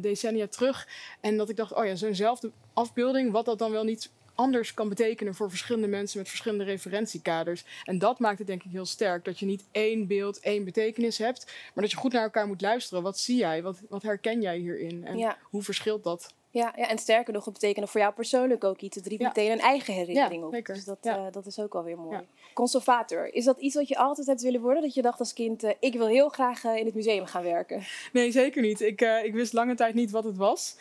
decennia 0.00 0.46
terug. 0.46 0.88
En 1.20 1.36
dat 1.36 1.48
ik 1.48 1.56
dacht, 1.56 1.74
oh 1.74 1.84
ja, 1.84 1.94
zo'nzelfde 1.94 2.50
afbeelding, 2.72 3.32
wat 3.32 3.44
dat 3.44 3.58
dan 3.58 3.70
wel 3.70 3.84
niet 3.84 4.10
anders 4.34 4.74
kan 4.74 4.88
betekenen 4.88 5.34
voor 5.34 5.50
verschillende 5.50 5.88
mensen 5.88 6.18
met 6.18 6.28
verschillende 6.28 6.64
referentiekaders. 6.64 7.64
En 7.84 7.98
dat 7.98 8.18
maakt 8.18 8.38
het 8.38 8.46
denk 8.46 8.62
ik 8.62 8.70
heel 8.70 8.86
sterk. 8.86 9.24
Dat 9.24 9.38
je 9.38 9.46
niet 9.46 9.64
één 9.70 10.06
beeld, 10.06 10.40
één 10.40 10.64
betekenis 10.64 11.18
hebt, 11.18 11.44
maar 11.74 11.82
dat 11.84 11.90
je 11.90 11.96
goed 11.96 12.12
naar 12.12 12.22
elkaar 12.22 12.46
moet 12.46 12.60
luisteren. 12.60 13.02
Wat 13.02 13.18
zie 13.18 13.36
jij? 13.36 13.62
Wat, 13.62 13.80
wat 13.88 14.02
herken 14.02 14.40
jij 14.40 14.58
hierin? 14.58 15.06
En 15.06 15.18
ja. 15.18 15.38
hoe 15.42 15.62
verschilt 15.62 16.04
dat? 16.04 16.34
Ja, 16.52 16.72
ja, 16.76 16.88
en 16.88 16.98
sterker 16.98 17.32
nog, 17.32 17.44
het 17.44 17.52
betekent 17.52 17.90
voor 17.90 18.00
jou 18.00 18.12
persoonlijk 18.12 18.64
ook 18.64 18.80
iets. 18.80 18.96
Het 18.96 19.06
riep 19.06 19.20
ja. 19.20 19.26
meteen 19.26 19.50
een 19.50 19.60
eigen 19.60 19.94
herinnering 19.94 20.40
ja, 20.40 20.46
op. 20.46 20.54
Zeker. 20.54 20.74
Dus 20.74 20.84
dat, 20.84 20.98
uh, 21.02 21.24
dat 21.30 21.46
is 21.46 21.58
ook 21.58 21.74
alweer 21.74 21.98
mooi. 21.98 22.18
Conservator, 22.54 23.34
is 23.34 23.44
dat 23.44 23.58
iets 23.58 23.74
wat 23.74 23.88
je 23.88 23.96
altijd 23.96 24.26
hebt 24.26 24.42
willen 24.42 24.60
worden? 24.60 24.82
Dat 24.82 24.94
je 24.94 25.02
dacht 25.02 25.18
als 25.18 25.32
kind, 25.32 25.64
uh, 25.64 25.70
ik 25.80 25.92
wil 25.92 26.06
heel 26.06 26.28
graag 26.28 26.64
uh, 26.64 26.76
in 26.76 26.84
het 26.84 26.94
museum 26.94 27.26
gaan 27.26 27.42
werken? 27.42 27.82
Nee, 28.12 28.30
zeker 28.30 28.62
niet. 28.62 28.80
Ik, 28.80 29.00
ik 29.00 29.34
wist 29.34 29.52
lange 29.52 29.74
tijd 29.74 29.94
niet 29.94 30.10
wat 30.10 30.24
het 30.24 30.36
was. 30.36 30.76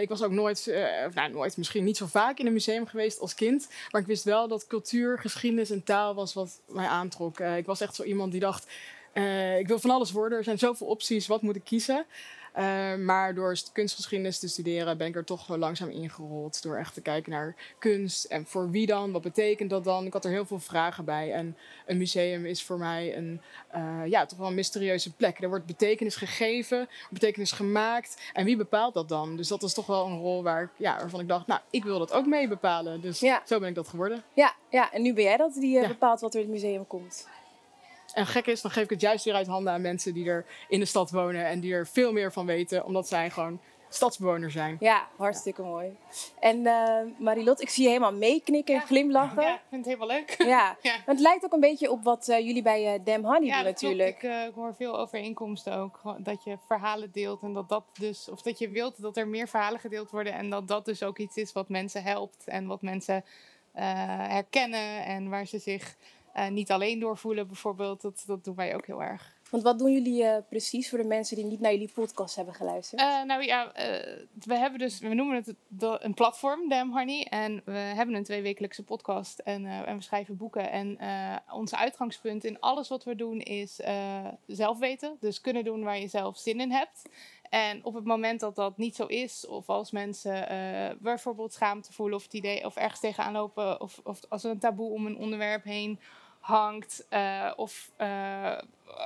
ik 0.00 0.08
was 0.08 0.22
ook 0.22 0.30
nooit, 0.30 0.66
nou 1.14 1.32
nooit, 1.32 1.56
misschien 1.56 1.84
niet 1.84 1.96
zo 1.96 2.06
vaak 2.06 2.38
in 2.38 2.46
een 2.46 2.52
museum 2.52 2.86
geweest 2.86 3.20
als 3.20 3.34
kind. 3.34 3.68
Maar 3.90 4.00
ik 4.00 4.06
wist 4.06 4.24
wel 4.24 4.48
dat 4.48 4.66
cultuur, 4.66 5.18
geschiedenis 5.18 5.70
en 5.70 5.84
taal 5.84 6.14
was 6.14 6.34
wat 6.34 6.60
mij 6.66 6.86
aantrok. 6.86 7.40
ik 7.40 7.66
was 7.66 7.80
echt 7.80 7.94
zo 7.94 8.02
iemand 8.02 8.32
die 8.32 8.40
dacht, 8.40 8.66
ik 9.58 9.68
wil 9.68 9.78
van 9.78 9.90
alles 9.90 10.12
worden. 10.12 10.38
Er 10.38 10.44
zijn 10.44 10.58
zoveel 10.58 10.86
opties, 10.86 11.26
wat 11.26 11.42
moet 11.42 11.56
ik 11.56 11.64
kiezen? 11.64 12.06
Uh, 12.58 12.94
maar 12.94 13.34
door 13.34 13.56
kunstgeschiedenis 13.72 14.38
te 14.38 14.48
studeren 14.48 14.98
ben 14.98 15.06
ik 15.06 15.16
er 15.16 15.24
toch 15.24 15.46
wel 15.46 15.58
langzaam 15.58 15.88
ingerold. 15.88 16.62
Door 16.62 16.76
echt 16.76 16.94
te 16.94 17.00
kijken 17.00 17.32
naar 17.32 17.56
kunst 17.78 18.24
en 18.24 18.46
voor 18.46 18.70
wie 18.70 18.86
dan, 18.86 19.12
wat 19.12 19.22
betekent 19.22 19.70
dat 19.70 19.84
dan. 19.84 20.06
Ik 20.06 20.12
had 20.12 20.24
er 20.24 20.30
heel 20.30 20.46
veel 20.46 20.58
vragen 20.58 21.04
bij. 21.04 21.32
En 21.32 21.56
een 21.86 21.98
museum 21.98 22.46
is 22.46 22.62
voor 22.62 22.78
mij 22.78 23.16
een, 23.16 23.40
uh, 23.74 24.06
ja, 24.06 24.26
toch 24.26 24.38
wel 24.38 24.48
een 24.48 24.54
mysterieuze 24.54 25.12
plek. 25.12 25.42
Er 25.42 25.48
wordt 25.48 25.66
betekenis 25.66 26.16
gegeven, 26.16 26.88
betekenis 27.10 27.52
gemaakt. 27.52 28.30
En 28.32 28.44
wie 28.44 28.56
bepaalt 28.56 28.94
dat 28.94 29.08
dan? 29.08 29.36
Dus 29.36 29.48
dat 29.48 29.62
is 29.62 29.74
toch 29.74 29.86
wel 29.86 30.06
een 30.06 30.18
rol 30.18 30.42
waar 30.42 30.62
ik, 30.62 30.70
ja, 30.76 30.96
waarvan 30.96 31.20
ik 31.20 31.28
dacht, 31.28 31.46
nou, 31.46 31.60
ik 31.70 31.84
wil 31.84 31.98
dat 31.98 32.12
ook 32.12 32.26
mee 32.26 32.48
bepalen. 32.48 33.00
Dus 33.00 33.20
ja. 33.20 33.42
zo 33.44 33.58
ben 33.58 33.68
ik 33.68 33.74
dat 33.74 33.88
geworden. 33.88 34.22
Ja, 34.34 34.54
ja, 34.70 34.92
en 34.92 35.02
nu 35.02 35.14
ben 35.14 35.24
jij 35.24 35.36
dat 35.36 35.54
die 35.54 35.76
uh, 35.76 35.82
ja. 35.82 35.88
bepaalt 35.88 36.20
wat 36.20 36.34
er 36.34 36.40
in 36.40 36.46
het 36.46 36.54
museum 36.54 36.86
komt. 36.86 37.26
En 38.16 38.26
gek 38.26 38.46
is, 38.46 38.60
dan 38.60 38.70
geef 38.70 38.84
ik 38.84 38.90
het 38.90 39.00
juist 39.00 39.24
weer 39.24 39.34
uit 39.34 39.46
handen 39.46 39.72
aan 39.72 39.80
mensen 39.80 40.14
die 40.14 40.28
er 40.28 40.44
in 40.68 40.80
de 40.80 40.86
stad 40.86 41.10
wonen 41.10 41.46
en 41.46 41.60
die 41.60 41.72
er 41.72 41.86
veel 41.86 42.12
meer 42.12 42.32
van 42.32 42.46
weten, 42.46 42.84
omdat 42.84 43.08
zij 43.08 43.30
gewoon 43.30 43.60
stadsbewoner 43.88 44.50
zijn. 44.50 44.76
Ja, 44.80 45.08
hartstikke 45.16 45.62
ja. 45.62 45.68
mooi. 45.68 45.96
En 46.40 46.56
uh, 46.56 47.00
Marilot, 47.18 47.60
ik 47.60 47.68
zie 47.68 47.82
je 47.82 47.88
helemaal 47.88 48.12
meeknikken 48.12 48.74
en 48.74 48.80
ja. 48.80 48.86
glimlachen. 48.86 49.42
Ja, 49.42 49.54
ik 49.54 49.60
vind 49.68 49.86
het 49.86 49.94
helemaal 49.94 50.16
leuk. 50.18 50.34
Ja, 50.38 50.76
ja. 50.82 50.96
het 51.04 51.20
lijkt 51.20 51.44
ook 51.44 51.52
een 51.52 51.60
beetje 51.60 51.90
op 51.90 52.04
wat 52.04 52.28
uh, 52.28 52.38
jullie 52.38 52.62
bij 52.62 52.94
uh, 52.94 53.04
Dam 53.04 53.24
Honey 53.24 53.46
ja, 53.46 53.56
doen 53.56 53.64
natuurlijk. 53.64 54.22
Ik, 54.22 54.48
ik 54.48 54.54
hoor 54.54 54.74
veel 54.74 54.98
overeenkomsten 54.98 55.76
ook. 55.76 56.00
Dat 56.18 56.44
je 56.44 56.58
verhalen 56.66 57.12
deelt 57.12 57.42
en 57.42 57.52
dat 57.52 57.68
dat 57.68 57.84
dus, 57.98 58.28
of 58.28 58.42
dat 58.42 58.58
je 58.58 58.68
wilt 58.68 59.02
dat 59.02 59.16
er 59.16 59.28
meer 59.28 59.48
verhalen 59.48 59.80
gedeeld 59.80 60.10
worden 60.10 60.32
en 60.32 60.50
dat 60.50 60.68
dat 60.68 60.84
dus 60.84 61.02
ook 61.02 61.18
iets 61.18 61.36
is 61.36 61.52
wat 61.52 61.68
mensen 61.68 62.02
helpt 62.02 62.44
en 62.46 62.66
wat 62.66 62.82
mensen 62.82 63.24
herkennen 64.28 65.04
en 65.04 65.28
waar 65.28 65.46
ze 65.46 65.58
zich 65.58 65.96
uh, 66.36 66.48
niet 66.48 66.70
alleen 66.70 66.98
doorvoelen 66.98 67.46
bijvoorbeeld. 67.46 68.00
Dat, 68.00 68.24
dat 68.26 68.44
doen 68.44 68.54
wij 68.54 68.74
ook 68.74 68.86
heel 68.86 69.02
erg. 69.02 69.34
Want 69.50 69.62
wat 69.62 69.78
doen 69.78 69.92
jullie 69.92 70.22
uh, 70.22 70.36
precies 70.48 70.88
voor 70.88 70.98
de 70.98 71.04
mensen 71.04 71.36
die 71.36 71.44
niet 71.44 71.60
naar 71.60 71.72
jullie 71.72 71.90
podcast 71.94 72.36
hebben 72.36 72.54
geluisterd? 72.54 73.00
Uh, 73.00 73.22
nou 73.22 73.44
ja, 73.44 73.72
we 74.44 74.54
hebben 74.54 74.78
dus, 74.78 74.98
we 74.98 75.14
noemen 75.14 75.36
het 75.36 75.54
een 76.02 76.14
platform, 76.14 76.68
Damn 76.68 76.92
Honey. 76.92 77.26
En 77.30 77.62
we 77.64 77.72
hebben 77.72 78.14
een 78.14 78.24
tweewekelijkse 78.24 78.84
podcast 78.84 79.38
en, 79.38 79.66
en 79.66 79.96
we 79.96 80.02
schrijven 80.02 80.36
boeken. 80.36 80.70
En 80.70 80.98
ons 81.52 81.74
uitgangspunt 81.74 82.44
in 82.44 82.60
alles 82.60 82.88
wat 82.88 83.04
we 83.04 83.14
doen 83.14 83.40
is 83.40 83.80
zelf 84.46 84.78
weten. 84.78 85.16
Dus 85.20 85.40
kunnen 85.40 85.64
doen 85.64 85.84
waar 85.84 85.98
je 85.98 86.08
zelf 86.08 86.38
zin 86.38 86.60
in 86.60 86.70
hebt. 86.70 87.02
En 87.50 87.84
op 87.84 87.94
het 87.94 88.04
moment 88.04 88.40
dat 88.40 88.56
dat 88.56 88.76
niet 88.76 88.96
zo 88.96 89.06
is, 89.06 89.46
of 89.46 89.68
als 89.68 89.90
mensen 89.90 90.52
uh, 90.52 90.96
bijvoorbeeld 90.98 91.52
schaamte 91.52 91.92
voelen 91.92 92.16
of 92.16 92.22
het 92.22 92.34
idee 92.34 92.64
of 92.64 92.76
ergens 92.76 93.00
tegenaan 93.00 93.32
lopen, 93.32 93.80
of, 93.80 94.00
of 94.04 94.20
als 94.28 94.44
er 94.44 94.50
een 94.50 94.58
taboe 94.58 94.90
om 94.90 95.06
een 95.06 95.16
onderwerp 95.16 95.64
heen 95.64 96.00
hangt, 96.46 97.06
uh, 97.10 97.52
of 97.56 97.92
uh, 97.98 98.58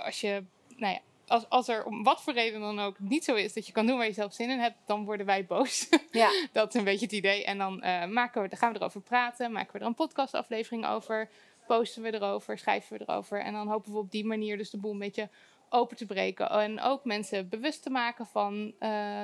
als 0.04 0.20
je, 0.20 0.44
nou 0.76 0.92
ja, 0.92 1.00
als, 1.26 1.49
als 1.49 1.68
er 1.68 1.85
om 1.85 2.02
wat 2.02 2.23
voor 2.23 2.32
reden 2.32 2.61
dan 2.61 2.80
ook 2.80 2.99
niet 2.99 3.25
zo 3.25 3.35
is 3.35 3.52
dat 3.52 3.66
je 3.66 3.73
kan 3.73 3.87
doen 3.87 3.97
waar 3.97 4.06
je 4.06 4.12
zelf 4.12 4.32
zin 4.32 4.50
in 4.50 4.59
hebt, 4.59 4.76
dan 4.87 5.04
worden 5.04 5.26
wij 5.26 5.47
boos. 5.47 5.88
Ja. 6.11 6.30
dat 6.52 6.68
is 6.68 6.75
een 6.75 6.85
beetje 6.85 7.04
het 7.04 7.14
idee. 7.14 7.44
En 7.44 7.59
dan, 7.59 7.78
maken 8.12 8.42
we, 8.42 8.49
dan 8.49 8.59
gaan 8.59 8.73
we 8.73 8.78
erover 8.78 9.00
praten, 9.00 9.52
maken 9.52 9.73
we 9.73 9.78
er 9.78 9.87
een 9.87 9.94
podcastaflevering 9.94 10.87
over, 10.87 11.28
posten 11.66 12.02
we 12.02 12.14
erover, 12.14 12.59
schrijven 12.59 12.99
we 12.99 13.04
erover. 13.06 13.40
En 13.40 13.52
dan 13.52 13.68
hopen 13.68 13.92
we 13.92 13.99
op 13.99 14.11
die 14.11 14.25
manier 14.25 14.56
dus 14.56 14.70
de 14.70 14.78
boel 14.78 14.92
een 14.92 14.99
beetje 14.99 15.28
open 15.73 15.97
te 15.97 16.07
breken. 16.07 16.50
En 16.50 16.81
ook 16.81 17.05
mensen 17.05 17.49
bewust 17.49 17.83
te 17.83 17.91
maken 17.91 18.27
van 18.27 18.55
uh, 18.55 18.71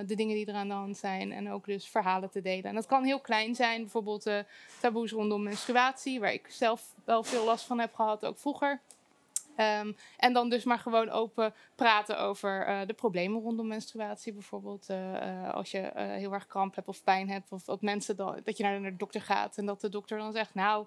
de 0.07 0.15
dingen 0.15 0.35
die 0.35 0.47
er 0.47 0.55
aan 0.55 0.69
de 0.69 0.75
hand 0.75 0.97
zijn. 0.97 1.33
En 1.33 1.51
ook 1.51 1.65
dus 1.67 1.89
verhalen 1.89 2.31
te 2.31 2.41
delen. 2.41 2.65
En 2.65 2.75
dat 2.75 2.87
kan 2.87 3.05
heel 3.05 3.21
klein 3.21 3.55
zijn. 3.55 3.81
Bijvoorbeeld 3.81 4.27
uh, 4.27 4.39
taboes 4.81 5.13
rondom 5.13 5.43
menstruatie. 5.43 6.21
Waar 6.21 6.33
ik 6.33 6.47
zelf 6.49 6.95
wel 7.05 7.23
veel 7.23 7.45
last 7.45 7.65
van 7.65 7.79
heb 7.79 7.95
gehad, 7.95 8.25
ook 8.25 8.39
vroeger. 8.39 8.81
Um, 9.57 9.97
en 10.17 10.33
dan 10.33 10.49
dus 10.49 10.65
maar 10.65 10.79
gewoon 10.79 11.11
open 11.11 11.55
praten 11.75 12.19
over 12.19 12.69
uh, 12.69 12.81
de 12.87 12.95
problemen 12.95 13.43
rondom 13.43 13.67
menstruatie. 13.67 14.33
Bijvoorbeeld 14.33 14.91
als 15.53 15.71
je 15.71 15.91
heel 15.95 16.33
erg 16.33 16.47
kramp 16.47 16.75
hebt 16.75 16.89
of 16.89 17.05
pijn 17.05 17.31
hebt. 17.31 17.53
Of 17.53 17.65
dat 17.65 17.83
mensen 17.83 18.17
dan, 18.17 18.41
dat 18.45 18.57
je 18.57 18.63
naar 18.63 18.83
de 18.83 18.97
dokter 18.97 19.23
gaat. 19.23 19.57
En 19.59 19.67
dat 19.67 19.81
de 19.81 19.89
dokter 19.89 20.19
dan 20.19 20.33
zegt, 20.33 20.55
nou... 20.55 20.87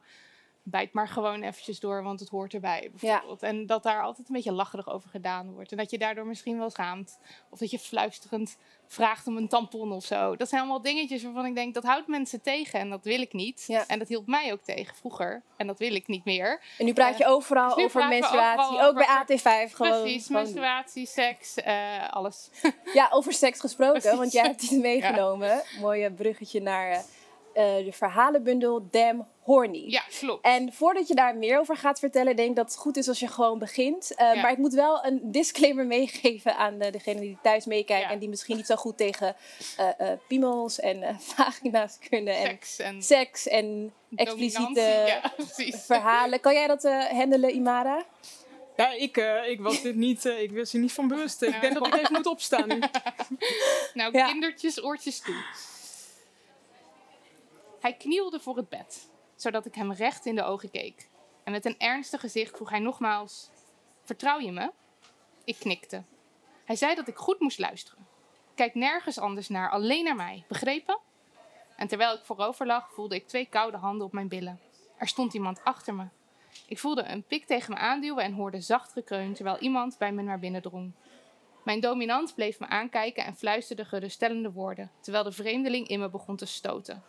bijt 0.63 0.93
maar 0.93 1.07
gewoon 1.07 1.41
eventjes 1.41 1.79
door, 1.79 2.03
want 2.03 2.19
het 2.19 2.29
hoort 2.29 2.53
erbij 2.53 2.91
bijvoorbeeld. 2.91 3.43
En 3.43 3.65
dat 3.65 3.83
daar 3.83 4.01
altijd 4.01 4.27
een 4.29 4.35
beetje 4.35 4.51
lacherig 4.51 4.89
over 4.89 5.09
gedaan 5.09 5.51
wordt. 5.53 5.71
En 5.71 5.77
dat 5.77 5.91
je 5.91 5.97
daardoor 5.97 6.25
misschien 6.25 6.57
wel 6.57 6.69
schaamt. 6.69 7.19
Of 7.49 7.59
dat 7.59 7.71
je 7.71 7.79
fluisterend 7.79 8.57
vraagt 8.87 9.27
om 9.27 9.37
een 9.37 9.47
tampon 9.47 9.91
of 9.91 10.05
zo. 10.05 10.35
Dat 10.35 10.49
zijn 10.49 10.61
allemaal 10.61 10.81
dingetjes 10.81 11.23
waarvan 11.23 11.45
ik 11.45 11.55
denk, 11.55 11.73
dat 11.73 11.83
houdt 11.83 12.07
mensen 12.07 12.41
tegen 12.41 12.79
en 12.79 12.89
dat 12.89 13.03
wil 13.03 13.21
ik 13.21 13.33
niet. 13.33 13.63
Ja. 13.67 13.83
En 13.87 13.99
dat 13.99 14.07
hield 14.07 14.27
mij 14.27 14.51
ook 14.51 14.61
tegen 14.61 14.95
vroeger. 14.95 15.43
En 15.57 15.67
dat 15.67 15.79
wil 15.79 15.95
ik 15.95 16.07
niet 16.07 16.25
meer. 16.25 16.61
En 16.77 16.85
nu 16.85 16.93
praat 16.93 17.17
je 17.17 17.25
overal 17.25 17.75
dus 17.75 17.83
over 17.83 18.07
menstruatie, 18.07 18.63
overal 18.65 18.87
ook 18.87 18.95
bij 18.95 19.05
over- 19.05 19.37
AT5 19.69 19.73
gewoon. 19.75 20.01
Precies, 20.01 20.25
gewoon- 20.25 20.41
menstruatie, 20.41 21.05
seks, 21.07 21.55
eh, 21.55 22.09
alles. 22.09 22.49
Ja, 22.93 23.07
over 23.11 23.33
seks 23.33 23.59
gesproken, 23.59 23.99
Precies. 24.01 24.17
want 24.19 24.31
jij 24.31 24.43
hebt 24.43 24.61
iets 24.61 24.71
meegenomen. 24.91 25.61
Mooie 25.79 26.11
bruggetje 26.11 26.61
naar 26.61 26.91
eh, 26.91 26.97
eh, 26.97 27.03
de 27.85 27.91
verhalenbundel 27.91 28.87
Damn 28.91 29.27
Horny. 29.41 29.83
Ja, 29.87 30.01
klopt. 30.19 30.45
En 30.45 30.73
voordat 30.73 31.07
je 31.07 31.15
daar 31.15 31.35
meer 31.37 31.59
over 31.59 31.77
gaat 31.77 31.99
vertellen, 31.99 32.35
denk 32.35 32.49
ik 32.49 32.55
dat 32.55 32.65
het 32.65 32.75
goed 32.77 32.97
is 32.97 33.07
als 33.07 33.19
je 33.19 33.27
gewoon 33.27 33.59
begint. 33.59 34.15
Eh, 34.15 34.33
Ja. 34.33 34.41
Maar 34.41 34.51
ik 34.51 34.57
moet 34.57 34.73
wel 34.73 35.05
een 35.05 35.19
disclaimer 35.31 35.85
meegeven 35.85 36.55
aan 36.57 36.81
eh, 36.81 36.91
degene 36.91 37.19
die 37.19 37.37
thuis 37.41 37.65
meekijken 37.65 38.07
Ja. 38.07 38.13
en 38.13 38.19
die 38.19 38.29
misschien 38.29 38.55
niet 38.57 38.65
zo 38.65 38.75
goed 38.75 38.97
tegen 38.97 39.35
eh, 39.77 39.87
eh, 39.97 40.19
piemels 40.27 40.79
en 40.79 41.03
eh, 41.03 41.15
vagina's 41.35 41.97
kunnen. 42.09 42.35
En 42.35 42.47
Seks 42.49 42.79
en 42.79 43.01
seks 43.03 43.47
en 43.47 43.93
dominantie. 44.09 44.47
expliciete 44.47 44.81
Ja, 44.81 45.31
verhalen. 45.93 46.39
Kan 46.39 46.53
jij 46.53 46.67
dat 46.67 46.83
eh 46.83 47.05
handelen, 47.05 47.55
Imara? 47.55 48.05
Ja, 48.75 48.91
ik, 48.91 49.17
eh, 49.17 49.49
ik 49.49 49.61
was 49.61 49.81
dit 49.81 49.95
niet, 49.95 50.25
eh, 50.25 50.41
ik 50.41 50.51
was 50.51 50.71
hier 50.71 50.81
niet 50.81 50.91
van 50.93 51.07
bewust. 51.07 51.41
Ik 51.41 51.61
denk 51.61 51.73
dat 51.73 51.87
ik 51.87 51.93
even 51.95 52.13
moet 52.13 52.25
opstaan 52.25 52.67
nu. 52.67 52.79
Nou, 53.93 54.17
Ja. 54.17 54.27
kindertjes, 54.27 54.83
oortjes 54.83 55.19
toe. 55.19 55.35
Hij 57.79 57.93
knielde 57.93 58.39
voor 58.39 58.57
het 58.57 58.69
bed, 58.69 59.09
zodat 59.35 59.65
ik 59.65 59.75
hem 59.75 59.91
recht 59.91 60.25
in 60.25 60.35
de 60.35 60.43
ogen 60.43 60.71
keek. 60.71 61.09
En 61.43 61.51
met 61.51 61.65
een 61.65 61.79
ernstig 61.79 62.19
gezicht 62.19 62.55
vroeg 62.55 62.69
hij 62.69 62.79
nogmaals: 62.79 63.49
Vertrouw 64.03 64.39
je 64.39 64.51
me? 64.51 64.71
Ik 65.43 65.55
knikte. 65.59 66.03
Hij 66.65 66.75
zei 66.75 66.95
dat 66.95 67.07
ik 67.07 67.15
goed 67.15 67.39
moest 67.39 67.59
luisteren. 67.59 68.07
Kijk 68.55 68.75
nergens 68.75 69.19
anders 69.19 69.49
naar, 69.49 69.69
alleen 69.69 70.03
naar 70.03 70.15
mij. 70.15 70.45
Begrepen? 70.47 70.99
En 71.75 71.87
terwijl 71.87 72.13
ik 72.13 72.23
voorover 72.23 72.65
lag, 72.65 72.93
voelde 72.93 73.15
ik 73.15 73.27
twee 73.27 73.45
koude 73.45 73.77
handen 73.77 74.05
op 74.05 74.13
mijn 74.13 74.27
billen. 74.27 74.59
Er 74.97 75.07
stond 75.07 75.33
iemand 75.33 75.63
achter 75.63 75.93
me. 75.93 76.07
Ik 76.67 76.79
voelde 76.79 77.03
een 77.03 77.23
pik 77.23 77.45
tegen 77.45 77.73
me 77.73 77.79
aanduwen 77.79 78.23
en 78.23 78.33
hoorde 78.33 78.61
zacht 78.61 78.91
gekreun 78.91 79.33
terwijl 79.33 79.57
iemand 79.57 79.97
bij 79.97 80.11
me 80.11 80.21
naar 80.21 80.39
binnen 80.39 80.61
drong. 80.61 80.93
Mijn 81.63 81.79
dominant 81.79 82.35
bleef 82.35 82.59
me 82.59 82.67
aankijken 82.67 83.25
en 83.25 83.35
fluisterde 83.35 83.85
geruststellende 83.85 84.51
woorden, 84.51 84.91
terwijl 85.01 85.23
de 85.23 85.31
vreemdeling 85.31 85.87
in 85.87 85.99
me 85.99 86.09
begon 86.09 86.35
te 86.35 86.45
stoten. 86.45 87.03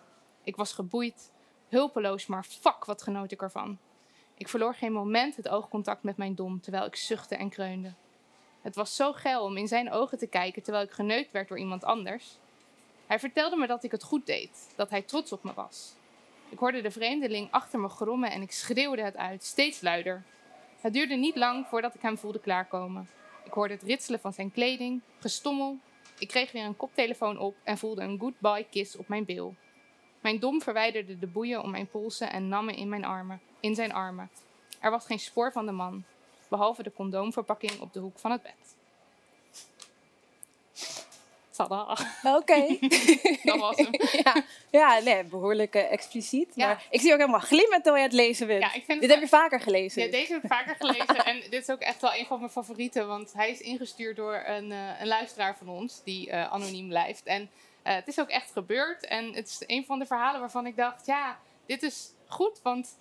Ik 0.45 0.57
was 0.57 0.73
geboeid, 0.73 1.33
hulpeloos, 1.69 2.27
maar 2.27 2.45
fuck, 2.45 2.85
wat 2.85 3.03
genoot 3.03 3.33
ik 3.33 3.43
ervan. 3.43 3.79
Ik 4.35 4.49
verloor 4.49 4.75
geen 4.75 4.93
moment 4.93 5.37
het 5.37 5.49
oogcontact 5.49 6.03
met 6.03 6.17
mijn 6.17 6.35
dom, 6.35 6.61
terwijl 6.61 6.85
ik 6.85 6.97
zuchtte 6.97 7.37
en 7.37 7.49
kreunde. 7.49 7.93
Het 8.63 8.75
was 8.75 8.97
zo 8.97 9.13
geil 9.13 9.45
om 9.45 9.57
in 9.57 9.69
zijn 9.69 9.91
ogen 9.91 10.19
te 10.19 10.27
kijken 10.27 10.63
terwijl 10.63 10.85
ik 10.85 10.91
geneukt 10.91 11.33
werd 11.33 11.49
door 11.49 11.59
iemand 11.59 11.85
anders. 11.85 12.39
Hij 13.07 13.19
vertelde 13.19 13.57
me 13.57 13.67
dat 13.67 13.85
ik 13.85 13.91
het 13.91 14.03
goed 14.03 14.27
deed, 14.27 14.73
dat 14.77 14.91
hij 14.91 15.03
trots 15.03 15.33
op 15.33 15.45
me 15.45 15.53
was. 15.55 15.95
Ik 16.49 16.59
hoorde 16.59 16.81
de 16.81 16.91
vreemdeling 16.91 17.51
achter 17.51 17.81
me 17.81 17.89
grommen 17.89 18.31
en 18.31 18.43
ik 18.43 18.53
schreeuwde 18.53 19.03
het 19.03 19.17
uit, 19.17 19.45
steeds 19.45 19.81
luider. 19.81 20.23
Het 20.81 20.93
duurde 20.93 21.15
niet 21.15 21.37
lang 21.37 21.67
voordat 21.67 21.95
ik 21.95 22.03
hem 22.03 22.19
voelde 22.19 22.41
klaarkomen. 22.41 23.09
Ik 23.45 23.53
hoorde 23.53 23.75
het 23.75 23.83
ritselen 23.83 24.21
van 24.21 24.33
zijn 24.33 24.53
kleding, 24.53 25.01
gestommel. 25.19 25.79
Ik 26.19 26.29
kreeg 26.29 26.53
weer 26.53 26.65
een 26.65 26.77
koptelefoon 26.77 27.39
op 27.39 27.57
en 27.63 27.79
voelde 27.79 28.03
een 28.03 28.19
goodbye 28.19 28.67
kiss 28.71 28.97
op 28.97 29.09
mijn 29.09 29.25
bil. 29.25 29.55
Mijn 30.21 30.39
dom 30.39 30.63
verwijderde 30.63 31.19
de 31.19 31.27
boeien 31.27 31.63
om 31.63 31.71
mijn 31.71 31.89
polsen 31.89 32.33
en 32.33 32.49
nam 32.49 32.65
me 32.65 32.73
in, 32.73 32.89
mijn 32.89 33.05
armen, 33.05 33.41
in 33.61 33.75
zijn 33.75 33.93
armen. 33.93 34.31
Er 34.81 34.91
was 34.91 35.07
geen 35.07 35.19
spoor 35.19 35.53
van 35.53 35.67
de 35.67 35.73
man, 35.73 36.05
behalve 36.49 36.83
de 36.83 36.93
condoomverpakking 36.93 37.81
op 37.81 37.93
de 37.93 38.01
hoek 38.01 38.19
van 38.19 38.31
het 38.31 38.43
bed. 38.43 38.79
Tada, 41.51 41.97
Oké. 42.39 42.79
dat 43.43 43.59
was 43.59 43.77
hem. 43.77 43.91
ja, 44.25 44.45
ja 44.71 44.99
nee, 44.99 45.25
behoorlijk 45.25 45.75
eh, 45.75 45.93
expliciet. 45.93 46.49
Ja. 46.55 46.67
Maar 46.67 46.87
ik 46.91 47.01
zie 47.01 47.13
ook 47.13 47.19
helemaal 47.19 47.41
glimmen 47.41 47.83
terwijl 47.83 47.97
je 47.97 48.03
het 48.03 48.13
lezen 48.13 48.47
bent. 48.47 48.63
Ja, 48.63 48.73
ik 48.73 48.85
vind 48.85 49.01
Dit 49.01 49.11
heb 49.11 49.21
je 49.21 49.29
vaker 49.29 49.61
gelezen. 49.61 50.03
Ja, 50.03 50.11
deze 50.11 50.33
heb 50.33 50.43
ik 50.43 50.51
vaker 50.51 50.77
gelezen 50.79 51.25
en 51.25 51.41
dit 51.41 51.63
is 51.63 51.71
ook 51.71 51.81
echt 51.81 52.01
wel 52.01 52.15
een 52.15 52.27
van 52.27 52.39
mijn 52.39 52.51
favorieten, 52.51 53.07
want 53.07 53.33
hij 53.33 53.51
is 53.51 53.61
ingestuurd 53.61 54.17
door 54.17 54.43
een, 54.47 54.73
eh, 54.73 55.01
een 55.01 55.07
luisteraar 55.07 55.57
van 55.57 55.69
ons 55.69 56.03
die 56.05 56.31
eh, 56.31 56.53
anoniem 56.53 56.89
blijft. 56.89 57.23
En 57.25 57.51
het 57.83 58.09
is 58.09 58.21
ook 58.21 58.29
echt 58.29 58.53
gebeurd 58.53 59.07
en 59.07 59.33
het 59.35 59.47
is 59.49 59.63
een 59.67 59.85
van 59.85 59.99
de 59.99 60.07
verhalen 60.07 60.41
waarvan 60.41 60.67
ik 60.67 60.77
dacht, 60.77 61.07
ja, 61.07 61.39
dit 61.67 61.83
is 61.83 62.15
goed, 62.27 62.61
want 62.63 62.99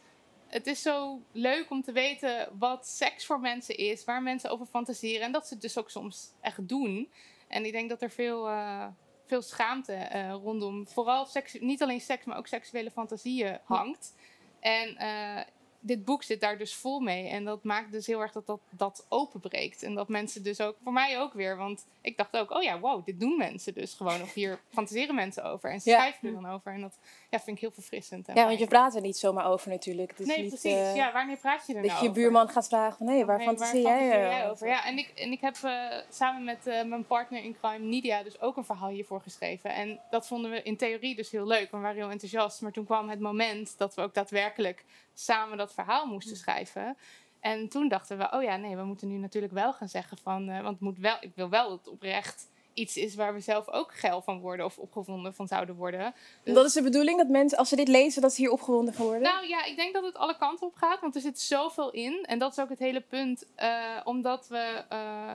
het 0.48 0.67
is 0.67 0.81
zo 0.81 1.21
leuk 1.31 1.69
om 1.69 1.81
te 1.81 1.91
weten 1.91 2.50
wat 2.59 2.88
seks 2.88 3.25
voor 3.25 3.39
mensen 3.39 3.77
is, 3.77 4.05
waar 4.05 4.24
mensen 4.24 4.50
over 4.50 4.65
fantaseren 4.65 5.25
en 5.25 5.31
dat 5.31 5.48
ze 5.48 5.53
het 5.53 5.62
dus 5.62 5.77
ook 5.77 5.89
soms 5.89 6.31
echt 6.41 6.67
doen. 6.67 7.12
En 7.48 7.65
ik 7.65 7.71
denk 7.71 7.89
dat 7.89 8.01
er 8.01 8.12
veel, 8.12 8.48
eh, 8.48 8.88
veel 9.25 9.41
schaamte 9.41 9.93
eh, 9.93 10.31
rondom, 10.31 10.88
vooral 10.88 11.25
seks, 11.25 11.53
niet 11.59 11.83
alleen 11.83 12.01
seks, 12.01 12.25
maar 12.25 12.38
ook 12.38 12.48
seksuele 12.48 12.91
fantasieën 12.91 13.59
hangt. 13.63 14.15
En 14.59 14.98
eh, 14.98 15.43
dit 15.79 16.05
boek 16.05 16.24
zit 16.24 16.41
daar 16.41 16.57
dus 16.57 16.75
vol 16.75 17.00
mee. 17.00 17.27
En 17.27 17.45
dat 17.45 17.63
maakt 17.63 17.91
dus 17.91 18.07
heel 18.07 18.21
erg 18.21 18.31
dat 18.31 18.45
dat, 18.45 18.59
dat 18.69 19.05
openbreekt. 19.09 19.83
En 19.83 19.95
dat 19.95 20.07
mensen 20.07 20.43
dus 20.43 20.62
ook, 20.62 20.75
voor 20.83 20.93
mij 20.93 21.19
ook 21.19 21.33
weer, 21.33 21.57
want 21.57 21.86
ik 22.01 22.17
dacht 22.17 22.38
ook, 22.38 22.51
oh 22.51 22.63
ja, 22.63 22.79
wow, 22.79 23.05
dit 23.05 23.19
doen 23.19 23.38
mensen 23.38 23.74
dus 23.74 23.93
gewoon. 23.93 24.21
Of 24.21 24.33
hier 24.33 24.59
fantaseren 24.74 25.15
mensen 25.15 25.43
over. 25.43 25.71
En 25.71 25.81
ze 25.81 25.89
Ja. 25.89 25.98
schrijven 26.00 26.27
er 26.27 26.33
dan 26.41 26.51
over. 26.51 26.74
En 26.74 26.81
dat 26.81 26.98
ja, 27.29 27.39
vind 27.39 27.55
ik 27.55 27.62
heel 27.62 27.71
verfrissend. 27.71 28.27
en 28.27 28.36
Ja, 28.36 28.45
want 28.45 28.59
je 28.59 28.67
praat 28.67 28.95
er 28.95 29.01
niet 29.01 29.17
zomaar 29.17 29.45
over 29.45 29.69
natuurlijk. 29.69 30.09
Het 30.09 30.19
is 30.19 30.25
Nee, 30.27 30.39
niet, 30.41 30.48
precies. 30.50 30.74
eh, 30.74 30.95
ja, 30.95 31.12
wanneer 31.13 31.38
praat 31.38 31.67
je 31.67 31.74
er 31.74 31.81
dat 31.81 31.91
nou 31.91 31.98
je 31.98 32.03
je 32.03 32.09
over? 32.09 32.21
buurman 32.21 32.50
gaat 32.50 32.67
vragen 32.67 32.98
van, 32.98 33.07
hé, 33.07 33.25
waar 33.25 33.38
Nee, 33.38 33.45
fantaseer 33.48 33.81
jij, 33.81 34.50
over? 34.50 34.67
Ja, 34.67 34.86
en 34.86 34.98
ik, 34.98 35.07
en 35.15 35.31
ik 35.31 35.41
heb 35.41 35.55
eh, 35.63 35.98
samen 36.09 36.43
met 36.43 36.67
eh, 36.67 36.83
mijn 36.83 37.05
partner 37.05 37.43
in 37.43 37.55
crime, 37.62 37.86
Nidia, 37.86 38.24
dus 38.24 38.41
ook 38.41 38.57
een 38.57 38.65
verhaal 38.65 38.89
hiervoor 38.89 39.21
geschreven. 39.21 39.69
En 39.74 40.00
dat 40.09 40.27
vonden 40.27 40.51
we 40.51 40.62
in 40.63 40.77
theorie 40.77 41.15
dus 41.15 41.31
heel 41.31 41.48
leuk. 41.48 41.71
We 41.71 41.77
waren 41.77 41.95
heel 41.95 42.09
enthousiast. 42.09 42.62
Maar 42.62 42.71
toen 42.71 42.86
kwam 42.86 43.09
het 43.09 43.19
moment 43.19 43.77
dat 43.77 43.95
we 43.95 44.01
ook 44.01 44.13
daadwerkelijk 44.13 44.86
samen 45.19 45.57
dat 45.57 45.73
verhaal 45.73 46.05
moesten 46.05 46.35
schrijven. 46.35 46.97
En 47.39 47.69
toen 47.69 47.88
dachten 47.88 48.17
we, 48.17 48.31
oh 48.31 48.43
ja, 48.43 48.55
nee, 48.55 48.75
we 48.75 48.83
moeten 48.83 49.07
nu 49.07 49.17
natuurlijk 49.17 49.53
wel 49.53 49.73
gaan 49.73 49.89
zeggen 49.89 50.17
van... 50.17 50.49
eh, 50.49 50.61
want 50.61 50.79
moet 50.79 50.97
wel, 50.97 51.17
ik 51.19 51.31
wil 51.35 51.49
wel 51.49 51.69
dat 51.69 51.77
het 51.77 51.88
oprecht 51.88 52.47
iets 52.73 52.97
is 52.97 53.15
waar 53.15 53.33
we 53.33 53.39
zelf 53.39 53.69
ook 53.69 53.93
geil 53.93 54.21
van 54.21 54.39
worden 54.39 54.65
of 54.65 54.77
opgewonden 54.77 55.33
van 55.33 55.47
zouden 55.47 55.75
worden. 55.75 56.13
En 56.43 56.53
dat 56.53 56.65
is 56.65 56.73
de 56.73 56.81
bedoeling, 56.81 57.17
dat 57.17 57.27
mensen, 57.27 57.57
als 57.57 57.69
ze 57.69 57.75
dit 57.75 57.88
lezen, 57.88 58.21
dat 58.21 58.33
ze 58.33 58.41
hier 58.41 58.51
opgewonden 58.51 58.93
van 58.93 59.05
worden? 59.05 59.23
Nou 59.23 59.47
ja, 59.47 59.65
ik 59.65 59.75
denk 59.75 59.93
dat 59.93 60.03
het 60.03 60.15
alle 60.15 60.38
kanten 60.38 60.67
op 60.67 60.75
gaat, 60.75 61.01
want 61.01 61.15
er 61.15 61.21
zit 61.21 61.39
zoveel 61.39 61.91
in. 61.91 62.25
En 62.25 62.39
dat 62.39 62.51
is 62.51 62.59
ook 62.59 62.69
het 62.69 62.79
hele 62.79 63.01
punt, 63.01 63.45
eh, 63.55 64.01
omdat 64.03 64.47
we 64.47 64.83
eh, 64.89 65.33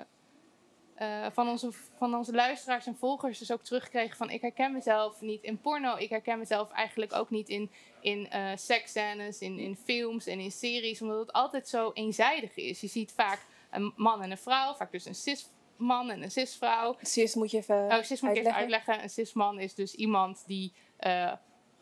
eh, 0.95 1.27
van, 1.33 1.49
onze, 1.49 1.73
van 1.99 2.15
onze 2.15 2.33
luisteraars 2.33 2.87
en 2.87 2.97
volgers 2.97 3.39
dus 3.39 3.53
ook 3.53 3.63
terugkregen 3.63 4.17
van... 4.17 4.31
ik 4.31 4.41
herken 4.41 4.73
mezelf 4.73 5.21
niet 5.21 5.43
in 5.43 5.61
porno, 5.61 5.97
ik 5.97 6.11
herken 6.11 6.39
mezelf 6.39 6.71
eigenlijk 6.71 7.15
ook 7.15 7.31
niet 7.31 7.49
in, 7.49 7.71
in 8.01 8.31
eh 8.31 8.51
seksscènes, 8.55 9.41
in, 9.41 9.59
in 9.59 9.77
films 9.77 10.27
en 10.27 10.39
in 10.39 10.51
series. 10.51 11.03
Omdat 11.03 11.19
het 11.19 11.33
altijd 11.33 11.69
zo 11.69 11.91
eenzijdig 11.95 12.57
is. 12.57 12.81
Je 12.81 12.87
ziet 12.87 13.13
vaak 13.13 13.47
een 13.71 13.93
man 13.97 14.23
en 14.23 14.31
een 14.31 14.39
vrouw, 14.39 14.75
vaak 14.75 14.93
dus 14.93 15.05
een 15.05 15.15
cis-man 15.15 16.11
en 16.11 16.23
een 16.23 16.31
cis-vrouw. 16.31 16.97
Cis 17.03 17.35
moet 17.35 17.51
je 17.51 17.59
even 17.59 17.77
Oh, 17.77 18.03
cis 18.03 18.21
moet 18.21 18.31
ik 18.31 18.37
even 18.37 18.55
uitleggen. 18.55 18.55
uitleggen. 18.55 19.03
Een 19.03 19.11
cisman 19.11 19.59
is 19.59 19.75
dus 19.75 19.95
iemand 19.95 20.45
die 20.47 20.73
eh, 20.97 21.33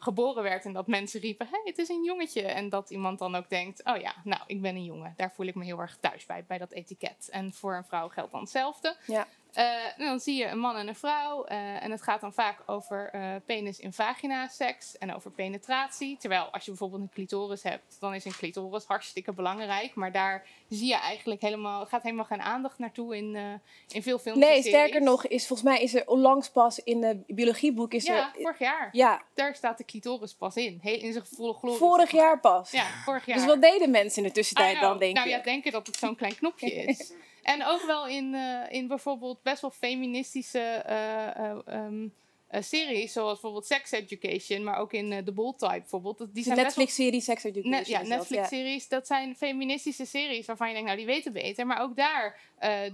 geboren 0.02 0.42
werd 0.42 0.64
en 0.64 0.72
dat 0.72 0.86
mensen 0.86 1.20
riepen: 1.20 1.46
hé, 1.50 1.60
het 1.64 1.78
is 1.78 1.88
een 1.88 2.04
jongetje. 2.04 2.42
En 2.42 2.68
dat 2.68 2.90
iemand 2.90 3.18
dan 3.18 3.34
ook 3.34 3.48
denkt: 3.48 3.84
oh 3.84 3.96
ja, 3.96 4.14
nou, 4.24 4.42
ik 4.46 4.62
ben 4.62 4.74
een 4.74 4.84
jongen. 4.84 5.14
Daar 5.16 5.32
voel 5.32 5.46
ik 5.46 5.54
me 5.54 5.64
heel 5.64 5.78
erg 5.78 5.96
thuis 6.00 6.26
bij, 6.26 6.44
bij 6.44 6.58
dat 6.58 6.72
etiket. 6.72 7.28
En 7.30 7.52
voor 7.52 7.74
een 7.74 7.84
vrouw 7.84 8.08
geldt 8.08 8.32
dan 8.32 8.40
hetzelfde. 8.40 8.96
Ja. 9.06 9.26
Eh, 9.52 9.64
en 9.96 10.04
dan 10.04 10.20
zie 10.20 10.36
je 10.36 10.46
een 10.46 10.58
man 10.58 10.76
en 10.76 10.88
een 10.88 10.94
vrouw. 10.94 11.44
eh, 11.44 11.82
en 11.82 11.90
het 11.90 12.02
gaat 12.02 12.20
dan 12.20 12.32
vaak 12.32 12.58
over 12.66 13.10
eh, 13.12 13.34
penis 13.46 13.78
in 13.78 13.92
vagina 13.92 14.48
seks 14.48 14.98
en 14.98 15.14
over 15.14 15.30
penetratie. 15.30 16.16
Terwijl 16.18 16.42
als 16.44 16.64
je 16.64 16.70
bijvoorbeeld 16.70 17.02
een 17.02 17.10
clitoris 17.12 17.62
hebt, 17.62 17.96
dan 18.00 18.14
is 18.14 18.24
een 18.24 18.32
clitoris 18.32 18.84
hartstikke 18.84 19.32
belangrijk. 19.32 19.94
Maar 19.94 20.12
daar 20.12 20.46
zie 20.68 20.86
je 20.86 20.96
eigenlijk 20.96 21.40
helemaal, 21.40 21.86
gaat 21.86 22.02
helemaal 22.02 22.24
geen 22.24 22.42
aandacht 22.42 22.78
naartoe 22.78 23.16
in, 23.16 23.60
in 23.88 24.02
veel 24.02 24.18
films. 24.18 24.38
Nee, 24.38 24.62
sterker 24.62 25.02
nog, 25.02 25.26
is, 25.26 25.46
volgens 25.46 25.68
mij 25.68 25.82
is 25.82 25.94
er 25.94 26.06
onlangs 26.06 26.50
pas 26.50 26.78
in 26.78 27.02
het 27.04 27.26
biologieboek... 27.26 27.92
Is 27.94 28.04
Ja, 28.04 28.16
er, 28.34 28.40
vorig 28.42 28.58
jaar. 28.58 28.88
ja, 28.92 29.22
Daar 29.34 29.54
staat 29.54 29.78
de 29.78 29.84
clitoris 29.84 30.34
pas 30.34 30.56
in. 30.56 30.78
Heel 30.82 30.98
in 31.00 31.12
zijn 31.12 31.26
volle 31.26 31.54
glorie. 31.54 31.78
vorig 31.78 32.10
jaar 32.10 32.40
pas. 32.40 32.70
Ja, 32.70 32.86
vorig 33.04 33.26
jaar. 33.26 33.36
Dus 33.36 33.46
wat 33.46 33.62
deden 33.62 33.90
mensen 33.90 34.22
in 34.22 34.28
de 34.28 34.34
tussentijd 34.34 34.80
dan, 34.80 34.98
denk 34.98 35.14
nou 35.14 35.28
je? 35.28 35.34
ja, 35.34 35.42
denken 35.42 35.72
dat 35.72 35.86
het 35.86 35.96
zo'n 35.96 36.16
klein 36.16 36.36
knopje 36.36 36.72
is. 36.72 37.12
en 37.42 37.64
ook 37.66 37.82
wel 37.86 38.06
in, 38.06 38.34
eh, 38.34 38.60
in 38.78 38.86
bijvoorbeeld 38.86 39.42
best 39.42 39.60
wel 39.60 39.70
feministische 39.70 40.58
eh, 40.58 41.36
eh, 41.36 41.58
ehm, 41.66 42.08
eh, 42.48 42.62
series, 42.62 43.12
zoals 43.12 43.32
bijvoorbeeld 43.32 43.66
Sex 43.66 43.90
Education, 43.90 44.64
maar 44.64 44.78
ook 44.78 44.92
in 44.92 45.24
The 45.24 45.32
Bold 45.32 45.58
Type 45.58 45.78
bijvoorbeeld. 45.78 46.18
Dat- 46.18 46.34
Die 46.34 46.44
zijn 46.44 46.56
Netflix-serie 46.56 47.20
Sex 47.20 47.44
Education. 47.44 47.70
Net, 47.70 47.86
ja, 47.86 48.02
Netflix-series, 48.02 48.88
dat 48.88 49.06
zijn 49.06 49.36
feministische 49.36 50.06
series 50.06 50.46
waarvan 50.46 50.66
je 50.68 50.72
denkt, 50.72 50.88
nou, 50.88 51.00
die 51.00 51.08
weten 51.14 51.32
beter. 51.32 51.66
Maar 51.66 51.80
ook 51.82 51.96
daar 51.96 52.40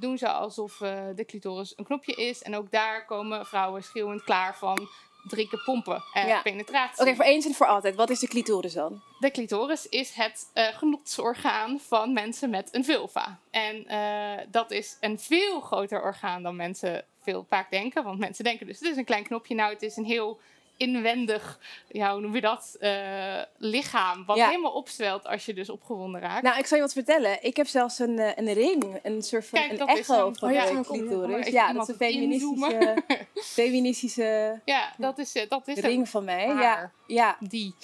doen 0.01 0.19
ze 0.19 0.29
alsof 0.29 0.77
de 1.15 1.25
clitoris 1.27 1.73
een 1.77 1.85
knopje 1.85 2.15
is. 2.15 2.43
En 2.43 2.57
ook 2.57 2.71
daar 2.71 3.05
komen 3.05 3.47
vrouwen 3.47 3.83
schreeuwend 3.83 4.23
klaar 4.25 4.57
van 4.57 4.89
drie 5.29 5.49
keer 5.49 5.63
pompen 5.65 6.03
en 6.13 6.27
Ja. 6.27 6.43
penetratie. 6.43 7.03
Oké, 7.03 7.15
voor 7.15 7.25
eens 7.25 7.47
en 7.47 7.55
voor 7.55 7.67
altijd. 7.67 7.95
Wat 7.95 8.11
is 8.11 8.19
de 8.21 8.29
clitoris 8.29 8.73
dan? 8.73 9.03
De 9.19 9.31
clitoris 9.31 9.89
is 9.89 10.11
het 10.15 10.51
eh 10.53 10.67
genotsorgaan 10.77 11.81
van 11.81 12.13
mensen 12.13 12.51
met 12.51 12.69
een 12.73 12.85
vulva. 12.85 13.39
En 13.51 13.87
eh, 13.87 14.47
dat 14.51 14.71
is 14.71 14.97
een 15.01 15.19
veel 15.19 15.61
groter 15.61 16.03
orgaan 16.03 16.43
dan 16.43 16.57
mensen 16.57 17.05
veel 17.23 17.47
vaak 17.49 17.71
denken. 17.71 18.05
Want 18.05 18.19
mensen 18.19 18.45
denken 18.45 18.67
dus, 18.67 18.79
het 18.79 18.89
is 18.91 18.97
een 18.97 19.05
klein 19.05 19.25
knopje. 19.25 19.55
Nou, 19.55 19.73
het 19.73 19.83
is 19.83 19.97
een 19.97 20.05
heel 20.05 20.41
inwendig, 20.79 21.59
ja, 21.89 22.13
hoe 22.13 22.21
noem 22.21 22.35
je 22.35 22.41
dat, 22.41 22.77
eh, 22.81 23.43
lichaam. 23.57 24.25
Wat 24.25 24.37
Ja. 24.37 24.47
helemaal 24.49 24.73
opzwelt 24.73 25.27
als 25.27 25.47
je 25.47 25.55
dus 25.55 25.71
opgewonden 25.71 26.21
raakt. 26.21 26.43
Nou, 26.43 26.59
ik 26.59 26.67
zal 26.67 26.77
je 26.77 26.83
wat 26.83 26.93
vertellen. 26.93 27.43
Ik 27.45 27.57
heb 27.57 27.67
zelfs 27.67 27.99
een, 27.99 28.19
eh, 28.19 28.31
een 28.35 28.53
ring, 28.53 28.99
een 29.03 29.23
soort 29.23 29.47
van 29.47 29.59
Kijk, 29.59 29.81
een 29.81 29.87
echo 29.87 30.33
van 30.35 30.49
Oh 30.49 30.55
ja, 30.55 30.73
de 30.73 30.81
clitoris. 30.81 31.47
Ja, 31.49 31.73
dat 31.73 31.83
is 31.83 31.89
een 31.89 31.95
feministische, 31.95 33.05
feministische 33.63 34.61
ja, 34.65 34.93
dat 34.99 35.19
is, 35.19 35.33
dat 35.49 35.69
is 35.69 35.79
ring 35.79 36.09
van 36.09 36.25
mij. 36.25 36.47
Ja, 36.47 36.93
ja. 37.07 37.37
Die. 37.41 37.75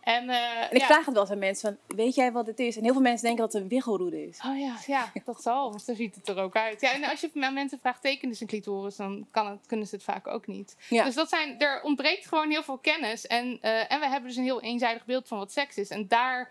En, 0.00 0.28
eh, 0.28 0.62
En 0.62 0.70
ik 0.70 0.80
ja. 0.80 0.86
vraag 0.86 1.04
het 1.04 1.14
wel 1.14 1.22
eens 1.22 1.32
aan 1.32 1.38
mensen 1.38 1.78
van, 1.86 1.96
weet 1.96 2.14
jij 2.14 2.32
wat 2.32 2.46
het 2.46 2.58
is? 2.58 2.76
En 2.76 2.82
heel 2.82 2.92
veel 2.92 3.02
mensen 3.02 3.26
denken 3.26 3.44
dat 3.44 3.52
het 3.52 3.62
een 3.62 3.68
wiggelroede 3.68 4.26
is. 4.26 4.38
Oh 4.46 4.58
ja, 4.58 4.76
ja, 4.86 5.12
dat 5.24 5.42
zal. 5.42 5.70
Want 5.70 5.82
zo 5.82 5.94
ziet 5.94 6.14
het 6.14 6.28
er 6.28 6.38
ook 6.38 6.56
uit. 6.56 6.80
Ja, 6.80 6.92
en 6.92 7.04
als 7.04 7.20
je 7.20 7.30
aan 7.34 7.54
mensen 7.54 7.78
vraagt, 7.80 8.02
tekenen 8.02 8.34
ze 8.36 8.42
een 8.42 8.48
clitoris, 8.48 8.96
dan 8.96 9.26
kan 9.30 9.46
het, 9.46 9.66
kunnen 9.66 9.86
ze 9.86 9.94
het 9.94 10.04
vaak 10.04 10.26
ook 10.26 10.46
niet. 10.46 10.76
Ja. 10.88 11.04
Dus 11.04 11.14
dat 11.14 11.28
zijn, 11.28 11.58
er 11.58 11.82
ontbreekt 11.82 12.26
gewoon 12.26 12.50
heel 12.50 12.62
veel 12.62 12.78
kennis. 12.78 13.26
En, 13.26 13.58
eh, 13.60 13.92
en 13.92 14.00
we 14.00 14.08
hebben 14.08 14.28
dus 14.28 14.36
een 14.36 14.44
heel 14.44 14.60
eenzijdig 14.60 15.04
beeld 15.04 15.28
van 15.28 15.38
wat 15.38 15.52
seks 15.52 15.76
is. 15.76 15.88
En 15.88 16.08
daar 16.08 16.50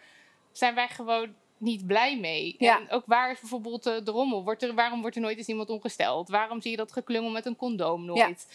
zijn 0.51 0.75
wij 0.75 0.88
gewoon 0.88 1.34
niet 1.58 1.88
blij 1.88 2.18
mee. 2.18 2.56
Ja. 2.58 2.79
En 2.79 2.91
ook 2.91 3.03
waar 3.06 3.32
is 3.32 3.39
bijvoorbeeld 3.39 3.86
eh, 3.86 3.94
de 4.03 4.12
rommel? 4.12 4.44
Wordt 4.44 4.63
er, 4.63 4.74
waarom 4.74 5.01
wordt 5.01 5.15
er 5.15 5.22
nooit 5.22 5.38
eens 5.38 5.48
iemand 5.48 5.70
ongesteld? 5.70 6.29
Waarom 6.29 6.62
zie 6.62 6.72
je 6.72 6.77
dat 6.77 6.91
geklungel 6.91 7.29
met 7.29 7.46
een 7.46 7.56
condoom 7.56 8.06
nooit? 8.06 8.48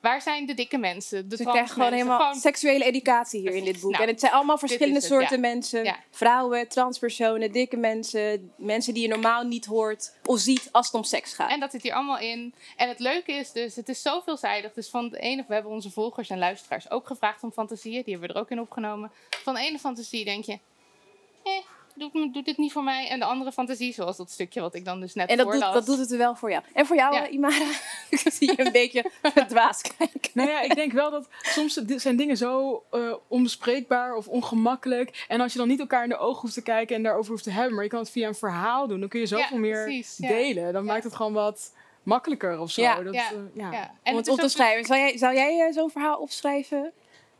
Waar 0.00 0.22
zijn 0.22 0.46
de 0.46 0.54
dikke 0.54 0.78
mensen? 0.78 1.28
De 1.28 1.36
trans 1.36 1.50
krijgen 1.50 1.72
gewoon 1.72 1.90
mensen? 1.90 2.06
helemaal 2.06 2.26
Gewoon- 2.26 2.40
seksuele 2.40 2.84
educatie 2.84 3.40
hier 3.40 3.54
in 3.54 3.64
dit 3.64 3.80
boek. 3.80 3.90
Nou, 3.90 4.02
en 4.02 4.08
het 4.08 4.20
zijn 4.20 4.32
allemaal 4.32 4.58
verschillende 4.58 5.00
soorten 5.00 5.34
ja. 5.40 5.48
mensen. 5.48 5.84
Ja. 5.84 5.96
Vrouwen, 6.10 6.68
transpersonen, 6.68 7.52
dikke 7.52 7.76
mensen. 7.76 8.52
Mensen 8.56 8.94
die 8.94 9.02
je 9.02 9.08
normaal 9.08 9.42
niet 9.42 9.66
hoort 9.66 10.14
of 10.24 10.38
ziet 10.38 10.68
als 10.72 10.86
het 10.86 10.94
om 10.94 11.04
seks 11.04 11.34
gaat. 11.34 11.50
En 11.50 11.60
dat 11.60 11.70
zit 11.70 11.82
hier 11.82 11.92
allemaal 11.92 12.18
in. 12.18 12.54
En 12.76 12.88
het 12.88 12.98
leuke 12.98 13.32
is 13.32 13.52
dus, 13.52 13.76
het 13.76 13.88
is 13.88 14.02
zo 14.02 14.20
veelzijdig. 14.20 14.72
Dus 14.72 14.88
van 14.88 15.08
de 15.08 15.18
ene, 15.18 15.44
we 15.48 15.54
hebben 15.54 15.72
onze 15.72 15.90
volgers 15.90 16.30
en 16.30 16.38
luisteraars 16.38 16.90
ook 16.90 17.06
gevraagd 17.06 17.42
om 17.42 17.52
fantasieën. 17.52 18.02
Die 18.04 18.12
hebben 18.12 18.28
we 18.28 18.34
er 18.34 18.40
ook 18.40 18.50
in 18.50 18.60
opgenomen. 18.60 19.10
Van 19.30 19.54
de 19.54 19.60
ene 19.60 19.78
fantasie 19.78 20.24
denk 20.24 20.44
je, 20.44 20.58
doet, 21.98 22.34
doet 22.34 22.44
dit 22.44 22.56
niet 22.58 22.72
voor 22.72 22.82
mij. 22.82 23.08
En 23.08 23.18
de 23.18 23.24
andere 23.24 23.52
fantasie, 23.52 23.92
zoals 23.92 24.16
dat 24.16 24.30
stukje 24.30 24.60
wat 24.60 24.74
ik 24.74 24.84
dan 24.84 25.00
dus 25.00 25.14
net 25.14 25.28
En 25.28 25.36
dat 25.36 25.46
doet, 25.46 25.54
voorlas. 25.54 25.74
dat 25.74 25.86
doet 25.86 25.98
het 25.98 26.10
er 26.12 26.18
wel 26.18 26.34
voor 26.36 26.50
jou. 26.50 26.62
En 26.72 26.86
voor 26.86 26.96
jou, 26.96 27.14
Ja. 27.14 27.28
Imara? 27.28 27.70
ik 28.10 28.18
zie 28.32 28.50
je 28.56 28.64
een 28.64 28.72
beetje 28.72 29.10
dwaas 29.48 29.82
kijken. 29.96 30.30
Nou 30.34 30.48
ja, 30.48 30.60
ik 30.60 30.74
denk 30.74 30.92
wel 30.92 31.10
dat 31.10 31.28
soms 31.42 31.74
zijn 31.84 32.16
dingen 32.16 32.36
zo 32.36 32.82
eh, 32.90 33.12
onbespreekbaar 33.28 34.14
of 34.14 34.28
ongemakkelijk. 34.28 35.24
En 35.28 35.40
als 35.40 35.52
je 35.52 35.58
dan 35.58 35.68
niet 35.68 35.80
elkaar 35.80 36.02
in 36.02 36.08
de 36.08 36.18
ogen 36.18 36.40
hoeft 36.40 36.54
te 36.54 36.62
kijken 36.62 36.96
en 36.96 37.02
daarover 37.02 37.30
hoeft 37.30 37.44
te 37.44 37.50
hebben, 37.50 37.74
maar 37.74 37.84
je 37.84 37.90
kan 37.90 38.00
het 38.00 38.10
via 38.10 38.28
een 38.28 38.34
verhaal 38.34 38.86
doen, 38.86 39.00
dan 39.00 39.08
kun 39.08 39.20
je 39.20 39.26
zoveel 39.26 39.54
Ja, 39.56 39.60
meer 39.60 39.84
precies, 39.84 40.14
ja. 40.18 40.28
delen. 40.28 40.72
Dan 40.72 40.84
Ja. 40.84 40.92
maakt 40.92 41.04
het 41.04 41.14
gewoon 41.14 41.32
wat 41.32 41.72
makkelijker 42.02 42.58
of 42.60 42.70
zo. 42.70 42.82
Ja, 42.82 43.02
dat, 43.02 43.14
ja, 43.14 43.30
eh, 43.30 43.36
ja. 43.54 43.72
Ja. 43.72 43.94
Om 44.04 44.16
het 44.16 44.26
het 44.26 44.28
op 44.28 44.40
te 44.40 44.48
schrijven. 44.48 44.84
Zou 44.84 44.98
jij, 45.00 45.18
zou 45.18 45.34
jij 45.34 45.66
eh, 45.66 45.72
zo'n 45.74 45.90
verhaal 45.90 46.18
opschrijven? 46.18 46.92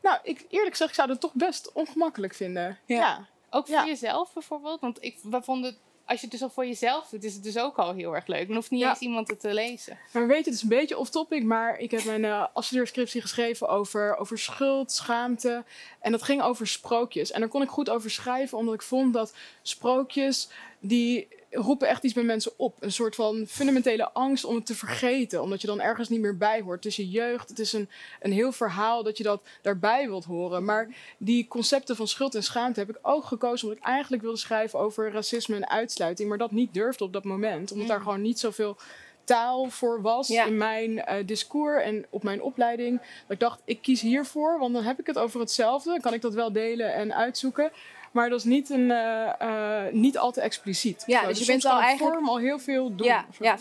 Nou, 0.03 0.19
ik, 0.23 0.45
eerlijk 0.49 0.71
gezegd, 0.71 0.91
ik 0.91 0.97
zou 0.97 1.11
het 1.11 1.21
toch 1.21 1.35
best 1.35 1.73
ongemakkelijk 1.73 2.35
vinden. 2.35 2.79
Ja. 2.85 3.27
Ook 3.51 3.67
voor 3.67 3.75
Ja. 3.77 3.87
jezelf 3.87 4.33
bijvoorbeeld. 4.33 4.81
Want 4.81 4.99
ik, 5.05 5.19
we 5.23 5.43
vonden, 5.43 5.77
als 6.05 6.17
je 6.21 6.23
het 6.23 6.31
dus 6.31 6.43
al 6.43 6.51
voor 6.51 6.67
jezelf 6.67 7.09
doet, 7.09 7.25
is 7.25 7.35
het 7.35 7.43
dus 7.43 7.59
ook 7.59 7.77
al 7.79 7.95
heel 7.95 8.15
erg 8.15 8.27
leuk. 8.27 8.47
Dan 8.47 8.57
hoeft 8.57 8.71
niet 8.71 8.81
Ja. 8.81 8.89
eens 8.91 8.99
iemand 8.99 9.29
het 9.29 9.41
te 9.41 9.55
lezen. 9.55 9.99
Maar 10.13 10.27
weet 10.27 10.39
je, 10.45 10.45
het 10.45 10.55
is 10.55 10.63
een 10.63 10.69
beetje 10.69 10.99
off-topic, 10.99 11.43
maar 11.45 11.79
ik 11.79 11.91
heb 11.91 12.05
mijn 12.05 12.25
eh 12.25 12.45
afstudeerscriptie 12.53 13.21
geschreven 13.21 13.69
over, 13.69 14.17
over 14.17 14.39
schuld, 14.39 14.93
schaamte. 14.93 15.65
En 16.01 16.13
dat 16.13 16.23
ging 16.23 16.43
over 16.43 16.67
sprookjes. 16.67 17.31
En 17.31 17.41
daar 17.41 17.49
kon 17.49 17.63
ik 17.63 17.69
goed 17.69 17.91
over 17.91 18.11
schrijven, 18.11 18.59
omdat 18.59 18.75
ik 18.75 18.83
vond 18.83 19.13
dat 19.15 19.35
sprookjes, 19.63 20.49
die 20.81 21.29
roepen 21.51 21.89
echt 21.89 22.05
iets 22.05 22.15
bij 22.15 22.23
mensen 22.23 22.53
op. 22.57 22.77
Een 22.81 22.93
soort 22.93 23.15
van 23.15 23.47
fundamentele 23.49 24.13
angst 24.13 24.45
om 24.45 24.55
het 24.55 24.67
te 24.67 24.75
vergeten, 24.75 25.43
omdat 25.43 25.61
je 25.61 25.67
dan 25.67 25.81
ergens 25.81 26.09
niet 26.09 26.21
meer 26.21 26.37
bij 26.37 26.61
hoort. 26.61 26.77
Het 26.85 26.93
is 26.93 26.97
je 26.97 27.09
jeugd, 27.11 27.49
het 27.49 27.59
is 27.59 27.73
een, 27.73 27.89
een 28.21 28.33
heel 28.33 28.53
verhaal 28.53 29.03
dat 29.03 29.17
je 29.19 29.25
dat 29.25 29.43
daarbij 29.63 30.07
wilt 30.07 30.25
horen. 30.25 30.65
Maar 30.65 30.89
die 31.19 31.47
concepten 31.49 31.97
van 31.97 32.09
schuld 32.09 32.35
en 32.35 32.43
schaamte 32.43 32.81
heb 32.81 32.91
ik 32.91 32.99
ook 33.03 33.25
gekozen 33.25 33.69
omdat 33.69 33.83
ik 33.85 33.91
eigenlijk 33.91 34.23
wilde 34.23 34.39
schrijven 34.39 34.79
over 34.79 35.13
racisme 35.13 35.57
en 35.57 35.69
uitsluiting, 35.69 36.29
maar 36.29 36.39
dat 36.39 36.51
niet 36.51 36.75
durfde 36.75 37.05
op 37.05 37.13
dat 37.13 37.25
moment, 37.25 37.73
omdat 37.73 37.89
daar 37.89 38.01
gewoon 38.01 38.23
niet 38.23 38.39
zoveel 38.39 38.77
taal 39.25 39.71
voor 39.71 40.03
was 40.03 40.29
Ja. 40.29 40.45
in 40.45 40.57
mijn 40.57 41.05
eh, 41.05 41.27
discours 41.27 41.83
en 41.83 42.07
op 42.11 42.23
mijn 42.23 42.43
opleiding. 42.43 43.01
Dat 43.01 43.31
ik 43.31 43.41
dacht, 43.41 43.61
ik 43.65 43.83
kies 43.83 44.01
hiervoor, 44.01 44.59
want 44.59 44.75
dan 44.75 44.83
heb 44.83 44.99
ik 45.01 45.07
het 45.07 45.19
over 45.19 45.41
hetzelfde. 45.41 45.91
Dan 45.91 46.01
kan 46.01 46.15
ik 46.15 46.21
dat 46.21 46.35
wel 46.35 46.53
delen 46.53 46.95
en 46.95 47.15
uitzoeken. 47.15 47.71
Maar 48.13 48.29
dat 48.31 48.39
is 48.39 48.45
niet, 48.45 48.71
een, 48.71 48.91
eh, 48.91 49.41
eh, 49.87 49.93
niet 49.93 50.19
al 50.19 50.33
te 50.33 50.41
expliciet. 50.41 51.03
Ja, 51.07 51.27
dus 51.27 51.39
je 51.39 51.47
bent 51.47 51.65
al 51.65 51.81
eigenlijk- 51.81 52.15
vorm 52.15 52.29
al 52.29 52.39
heel 52.39 52.59
veel 52.59 52.97
doen. 52.97 53.07
Ja, 53.07 53.27
ja, 53.39 53.59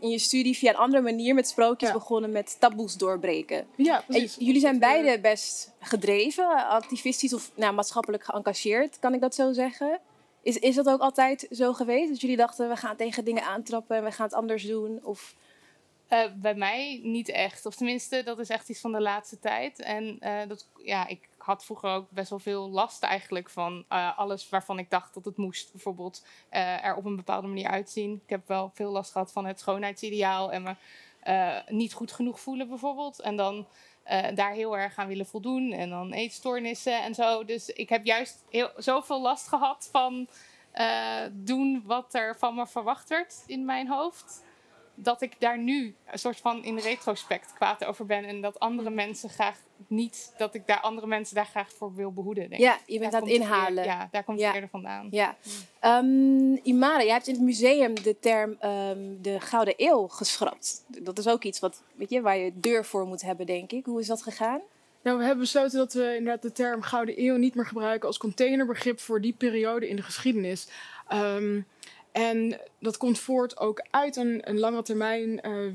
in 0.00 0.10
je 0.10 0.18
studie 0.18 0.56
via 0.56 0.70
een 0.70 0.76
andere 0.76 1.02
manier 1.02 1.34
met 1.34 1.48
sprookjes 1.48 1.88
Ja. 1.88 1.94
begonnen 1.94 2.32
met 2.32 2.56
taboes 2.58 2.94
doorbreken. 2.96 3.66
Ja, 3.76 4.04
En 4.08 4.28
jullie 4.38 4.60
zijn 4.60 4.78
beide 4.78 5.20
best 5.20 5.72
gedreven, 5.80 6.68
activistisch 6.68 7.32
of 7.34 7.50
nou, 7.54 7.74
maatschappelijk 7.74 8.24
geëngageerd, 8.24 8.98
kan 8.98 9.14
ik 9.14 9.20
dat 9.20 9.34
zo 9.34 9.52
zeggen? 9.52 10.00
Is, 10.42 10.58
is 10.58 10.74
dat 10.74 10.88
ook 10.88 11.00
altijd 11.00 11.46
zo 11.50 11.72
geweest? 11.72 12.08
Dat 12.08 12.20
jullie 12.20 12.36
dachten, 12.36 12.68
we 12.68 12.76
gaan 12.76 12.96
tegen 12.96 13.24
dingen 13.24 13.42
aantrappen 13.44 13.96
en 13.96 14.04
we 14.04 14.10
gaan 14.12 14.26
het 14.26 14.34
anders 14.34 14.66
doen? 14.66 15.00
Of... 15.02 15.34
Eh, 16.10 16.24
bij 16.36 16.54
mij 16.54 17.00
niet 17.02 17.28
echt. 17.28 17.66
Of 17.66 17.74
tenminste, 17.74 18.22
dat 18.22 18.38
is 18.38 18.48
echt 18.48 18.68
iets 18.68 18.80
van 18.80 18.92
de 18.92 19.00
laatste 19.00 19.38
tijd. 19.38 19.80
En 19.80 20.16
eh, 20.20 20.48
dat, 20.48 20.68
ja, 20.82 21.06
ik 21.06 21.28
had 21.38 21.64
vroeger 21.64 21.90
ook 21.90 22.10
best 22.10 22.30
wel 22.30 22.38
veel 22.38 22.70
last 22.70 23.02
eigenlijk 23.02 23.50
van 23.50 23.84
eh, 23.88 24.18
alles 24.18 24.48
waarvan 24.48 24.78
ik 24.78 24.90
dacht 24.90 25.14
dat 25.14 25.24
het 25.24 25.36
moest. 25.36 25.72
Bijvoorbeeld 25.72 26.24
er 26.50 26.94
op 26.94 27.04
een 27.04 27.16
bepaalde 27.16 27.46
manier 27.46 27.68
uitzien. 27.68 28.20
Ik 28.24 28.30
heb 28.30 28.48
wel 28.48 28.70
veel 28.74 28.90
last 28.90 29.12
gehad 29.12 29.32
van 29.32 29.46
het 29.46 29.60
schoonheidsideaal 29.60 30.52
en 30.52 30.62
me 30.62 30.74
niet 31.68 31.92
goed 31.92 32.12
genoeg 32.12 32.40
voelen 32.40 32.68
bijvoorbeeld. 32.68 33.20
En 33.20 33.36
dan 33.36 33.66
daar 34.34 34.52
heel 34.52 34.78
erg 34.78 34.96
aan 34.96 35.08
willen 35.08 35.26
voldoen. 35.26 35.72
En 35.72 35.90
dan 35.90 36.12
eetstoornissen 36.12 37.02
en 37.02 37.14
zo. 37.14 37.44
Dus 37.44 37.68
ik 37.68 37.88
heb 37.88 38.04
juist 38.04 38.44
heel, 38.48 38.70
zoveel 38.76 39.20
last 39.20 39.48
gehad 39.48 39.88
van 39.92 40.28
doen 41.32 41.82
wat 41.86 42.14
er 42.14 42.38
van 42.38 42.54
me 42.54 42.66
verwacht 42.66 43.08
werd 43.08 43.42
in 43.46 43.64
mijn 43.64 43.88
hoofd 43.88 44.48
dat 45.02 45.22
ik 45.22 45.32
daar 45.38 45.58
nu 45.58 45.94
een 46.10 46.18
soort 46.18 46.36
van 46.36 46.64
in 46.64 46.78
retrospect 46.78 47.52
kwaad 47.54 47.84
over 47.84 48.06
ben. 48.06 48.24
En 48.24 48.40
dat 48.40 48.58
andere 48.60 48.90
mensen 48.90 49.28
graag 49.28 49.56
niet, 49.86 50.32
dat 50.38 50.54
ik 50.54 50.66
daar 50.66 50.80
andere 50.80 51.06
mensen 51.06 51.34
daar 51.34 51.46
graag 51.46 51.72
voor 51.72 51.94
wil 51.94 52.12
behoeden. 52.12 52.48
Denk. 52.50 52.60
Ja, 52.62 52.78
je 52.86 52.98
bent 52.98 53.12
Daar 53.12 53.20
aan 53.20 53.26
het 53.26 53.36
inhalen. 53.36 53.74
Weer, 53.74 53.84
ja, 53.84 54.08
daar 54.10 54.24
komt 54.24 54.38
Ja. 54.40 54.46
het 54.46 54.54
eerder 54.54 54.70
vandaan. 54.70 55.08
Ja. 55.10 55.36
Ehm, 55.80 56.52
Imara, 56.62 57.02
jij 57.02 57.12
hebt 57.12 57.26
in 57.26 57.34
het 57.34 57.42
museum 57.42 58.02
de 58.02 58.16
term 58.20 58.56
ehm, 58.58 58.98
de 59.20 59.40
Gouden 59.40 59.74
Eeuw 59.76 60.08
geschrapt. 60.08 60.84
Dat 60.86 61.18
is 61.18 61.28
ook 61.28 61.42
iets 61.44 61.58
wat, 61.60 61.82
weet 61.94 62.10
je, 62.10 62.20
waar 62.20 62.36
je 62.36 62.52
deur 62.54 62.84
voor 62.84 63.06
moet 63.06 63.22
hebben, 63.22 63.46
denk 63.46 63.72
ik. 63.72 63.84
Hoe 63.84 64.00
is 64.00 64.06
dat 64.06 64.22
gegaan? 64.22 64.60
Nou, 65.02 65.18
we 65.18 65.24
hebben 65.24 65.42
besloten 65.42 65.78
dat 65.78 65.92
we 65.92 66.16
inderdaad 66.16 66.42
de 66.42 66.52
term 66.52 66.82
Gouden 66.82 67.22
Eeuw 67.22 67.36
niet 67.36 67.54
meer 67.54 67.66
gebruiken 67.66 68.08
als 68.08 68.18
containerbegrip 68.18 69.00
voor 69.00 69.20
die 69.20 69.32
periode 69.32 69.88
in 69.88 69.96
de 69.96 70.02
geschiedenis. 70.02 70.68
Ehm, 71.08 71.60
en 72.12 72.60
dat 72.78 72.96
komt 72.96 73.18
voort 73.18 73.58
ook 73.58 73.84
uit 73.90 74.16
een, 74.16 74.40
een 74.44 74.58
lange 74.58 74.82
termijn 74.82 75.40
eh, 75.40 75.66
eh, 75.66 75.72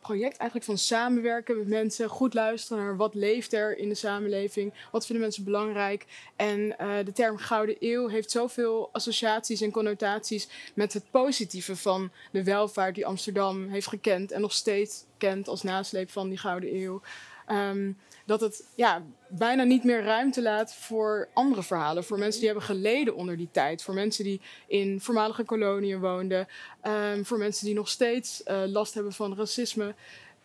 project 0.00 0.36
eigenlijk 0.36 0.64
van 0.64 0.78
samenwerken 0.78 1.58
met 1.58 1.68
mensen, 1.68 2.08
goed 2.08 2.34
luisteren 2.34 2.84
naar 2.84 2.96
wat 2.96 3.14
leeft 3.14 3.52
er 3.52 3.78
in 3.78 3.88
de 3.88 3.94
samenleving, 3.94 4.72
wat 4.90 5.06
vinden 5.06 5.24
mensen 5.24 5.44
belangrijk. 5.44 6.06
En 6.36 6.78
eh, 6.78 7.04
de 7.04 7.12
term 7.12 7.36
Gouden 7.36 7.76
Eeuw 7.80 8.08
heeft 8.08 8.30
zoveel 8.30 8.88
associaties 8.92 9.60
en 9.60 9.70
connotaties 9.70 10.48
met 10.74 10.92
het 10.92 11.10
positieve 11.10 11.76
van 11.76 12.10
de 12.32 12.44
welvaart 12.44 12.94
die 12.94 13.06
Amsterdam 13.06 13.68
heeft 13.68 13.88
gekend 13.88 14.32
en 14.32 14.40
nog 14.40 14.52
steeds 14.52 15.04
kent 15.18 15.48
als 15.48 15.62
nasleep 15.62 16.10
van 16.10 16.28
die 16.28 16.38
Gouden 16.38 16.74
Eeuw. 16.74 17.00
Ehm, 17.48 17.92
dat 18.24 18.40
het 18.40 18.64
ja, 18.74 19.02
bijna 19.28 19.62
niet 19.62 19.84
meer 19.84 20.02
ruimte 20.02 20.42
laat 20.42 20.74
voor 20.74 21.28
andere 21.32 21.62
verhalen. 21.62 22.04
Voor 22.04 22.18
mensen 22.18 22.40
die 22.40 22.48
hebben 22.48 22.66
geleden 22.66 23.14
onder 23.14 23.36
die 23.36 23.48
tijd. 23.50 23.82
Voor 23.82 23.94
mensen 23.94 24.24
die 24.24 24.40
in 24.66 25.00
voormalige 25.00 25.44
koloniën 25.44 26.00
woonden. 26.00 26.48
ehm, 26.80 27.24
voor 27.24 27.38
mensen 27.38 27.66
die 27.66 27.74
nog 27.74 27.88
steeds 27.88 28.42
eh, 28.42 28.62
last 28.66 28.94
hebben 28.94 29.12
van 29.12 29.36
racisme. 29.36 29.94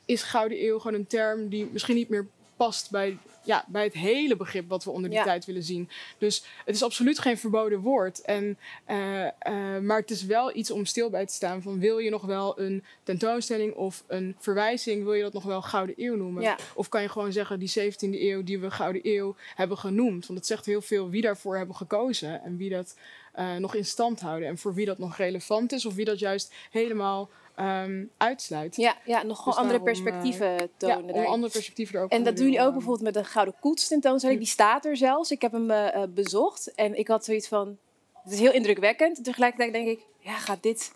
Is 0.05 0.23
Gouden 0.23 0.65
Eeuw 0.65 0.79
gewoon 0.79 0.99
een 0.99 1.07
term 1.07 1.49
die 1.49 1.69
misschien 1.71 1.95
niet 1.95 2.09
meer 2.09 2.27
past 2.57 2.91
bij, 2.91 3.17
ja, 3.43 3.65
bij 3.67 3.83
het 3.83 3.93
hele 3.93 4.35
begrip 4.35 4.69
wat 4.69 4.83
we 4.83 4.91
onder 4.91 5.09
die 5.09 5.19
Ja. 5.19 5.25
tijd 5.25 5.45
willen 5.45 5.63
zien. 5.63 5.89
Dus 6.17 6.45
het 6.65 6.75
is 6.75 6.83
absoluut 6.83 7.19
geen 7.19 7.37
verboden 7.37 7.79
woord. 7.79 8.21
En, 8.21 8.57
eh, 8.85 9.25
eh, 9.25 9.33
maar 9.81 9.99
het 9.99 10.11
is 10.11 10.25
wel 10.25 10.55
iets 10.55 10.71
om 10.71 10.85
stil 10.85 11.09
bij 11.09 11.25
te 11.25 11.33
staan. 11.33 11.61
Van 11.61 11.79
wil 11.79 11.97
je 11.97 12.09
nog 12.09 12.21
wel 12.21 12.59
een 12.59 12.83
tentoonstelling 13.03 13.73
of 13.73 14.03
een 14.07 14.35
verwijzing? 14.39 15.03
Wil 15.03 15.13
je 15.13 15.23
dat 15.23 15.33
nog 15.33 15.43
wel 15.43 15.61
Gouden 15.61 15.95
Eeuw 15.97 16.15
noemen? 16.15 16.41
Ja. 16.43 16.57
Of 16.75 16.89
kan 16.89 17.01
je 17.01 17.09
gewoon 17.09 17.31
zeggen 17.31 17.59
die 17.59 17.69
17e 17.69 18.21
eeuw 18.29 18.43
die 18.43 18.59
we 18.59 18.71
Gouden 18.71 19.01
Eeuw 19.03 19.35
hebben 19.55 19.77
genoemd? 19.77 20.25
Want 20.25 20.39
het 20.39 20.47
zegt 20.47 20.65
heel 20.65 20.81
veel 20.81 21.09
wie 21.09 21.21
daarvoor 21.21 21.57
hebben 21.57 21.75
gekozen 21.75 22.43
en 22.43 22.57
wie 22.57 22.69
dat 22.69 22.95
eh, 23.33 23.55
nog 23.55 23.75
in 23.75 23.85
stand 23.85 24.19
houden. 24.19 24.47
En 24.47 24.57
voor 24.57 24.73
wie 24.73 24.85
dat 24.85 24.97
nog 24.97 25.17
relevant 25.17 25.71
is 25.71 25.85
of 25.85 25.93
wie 25.93 26.05
dat 26.05 26.19
juist 26.19 26.53
helemaal 26.71 27.29
ehm, 27.55 28.05
uitsluit. 28.17 28.75
Ja, 28.75 28.95
ja 29.05 29.23
nog 29.23 29.37
gewoon 29.37 29.53
Dus 29.53 29.63
andere 29.63 29.83
daarom, 29.83 29.87
eh, 29.87 30.03
perspectieven 30.03 30.69
tonen. 30.77 30.95
Ja, 30.95 31.01
om 31.01 31.07
daarin. 31.07 31.31
andere 31.31 31.51
perspectieven 31.51 31.95
er 31.95 32.03
ook 32.03 32.11
En 32.11 32.23
dat 32.23 32.35
doen 32.35 32.45
jullie 32.45 32.61
ook 32.61 32.73
bijvoorbeeld 32.73 33.03
met 33.03 33.13
de 33.13 33.23
Gouden 33.23 33.55
Koets 33.59 33.87
tentoonstelling. 33.87 34.39
Die 34.39 34.49
staat 34.49 34.85
er 34.85 34.97
zelfs. 34.97 35.31
Ik 35.31 35.41
heb 35.41 35.51
hem 35.51 35.71
eh, 35.71 35.95
eh, 35.95 36.09
bezocht 36.09 36.73
en 36.75 36.97
ik 36.97 37.07
had 37.07 37.25
zoiets 37.25 37.47
van... 37.47 37.77
Het 38.23 38.33
is 38.33 38.39
heel 38.39 38.53
indrukwekkend. 38.53 39.17
En 39.17 39.23
tegelijkertijd 39.23 39.73
denk 39.73 39.87
ik, 39.87 40.05
ja, 40.19 40.33
gaat 40.33 40.63
dit... 40.63 40.93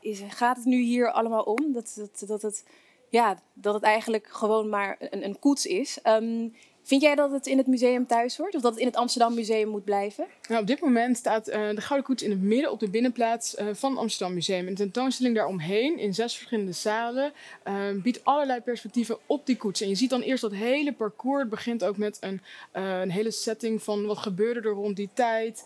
Is, 0.00 0.22
gaat 0.28 0.56
het 0.56 0.64
nu 0.64 0.80
hier 0.80 1.10
allemaal 1.10 1.42
om? 1.42 1.72
Dat, 1.72 1.92
dat, 1.96 2.28
dat, 2.28 2.42
het, 2.42 2.64
ja, 3.08 3.38
dat 3.52 3.74
het 3.74 3.82
eigenlijk 3.82 4.26
gewoon 4.30 4.68
maar 4.68 4.96
een, 4.98 5.24
een 5.24 5.38
koets 5.38 5.66
is. 5.66 5.98
Ehm, 6.02 6.48
vind 6.84 7.02
jij 7.02 7.14
dat 7.14 7.30
het 7.30 7.46
in 7.46 7.58
het 7.58 7.66
museum 7.66 8.06
thuis 8.06 8.36
hoort? 8.36 8.54
Of 8.54 8.62
dat 8.62 8.70
het 8.70 8.80
in 8.80 8.86
het 8.86 8.96
Amsterdam 8.96 9.34
Museum 9.34 9.68
moet 9.68 9.84
blijven? 9.84 10.26
Nou, 10.48 10.60
op 10.60 10.66
dit 10.66 10.80
moment 10.80 11.16
staat 11.16 11.48
eh, 11.48 11.68
de 11.68 11.80
Gouden 11.80 12.06
Koets 12.06 12.22
in 12.22 12.30
het 12.30 12.42
midden 12.42 12.70
op 12.70 12.80
de 12.80 12.90
binnenplaats 12.90 13.54
eh, 13.54 13.66
van 13.72 13.90
het 13.90 14.00
Amsterdam 14.00 14.34
Museum. 14.34 14.66
Een 14.66 14.74
tentoonstelling 14.74 15.34
daaromheen 15.34 15.98
in 15.98 16.14
zes 16.14 16.34
verschillende 16.34 16.72
zalen 16.72 17.32
eh, 17.62 17.74
biedt 18.02 18.24
allerlei 18.24 18.60
perspectieven 18.60 19.18
op 19.26 19.46
die 19.46 19.56
koets. 19.56 19.80
En 19.80 19.88
je 19.88 19.94
ziet 19.94 20.10
dan 20.10 20.20
eerst 20.20 20.42
dat 20.42 20.52
hele 20.52 20.92
parcours. 20.92 21.40
Het 21.40 21.50
begint 21.50 21.84
ook 21.84 21.96
met 21.96 22.18
een, 22.20 22.40
een 22.72 23.10
hele 23.10 23.30
setting 23.30 23.82
van 23.82 24.06
wat 24.06 24.18
gebeurde 24.18 24.68
er 24.68 24.74
rond 24.74 24.96
die 24.96 25.10
tijd. 25.14 25.64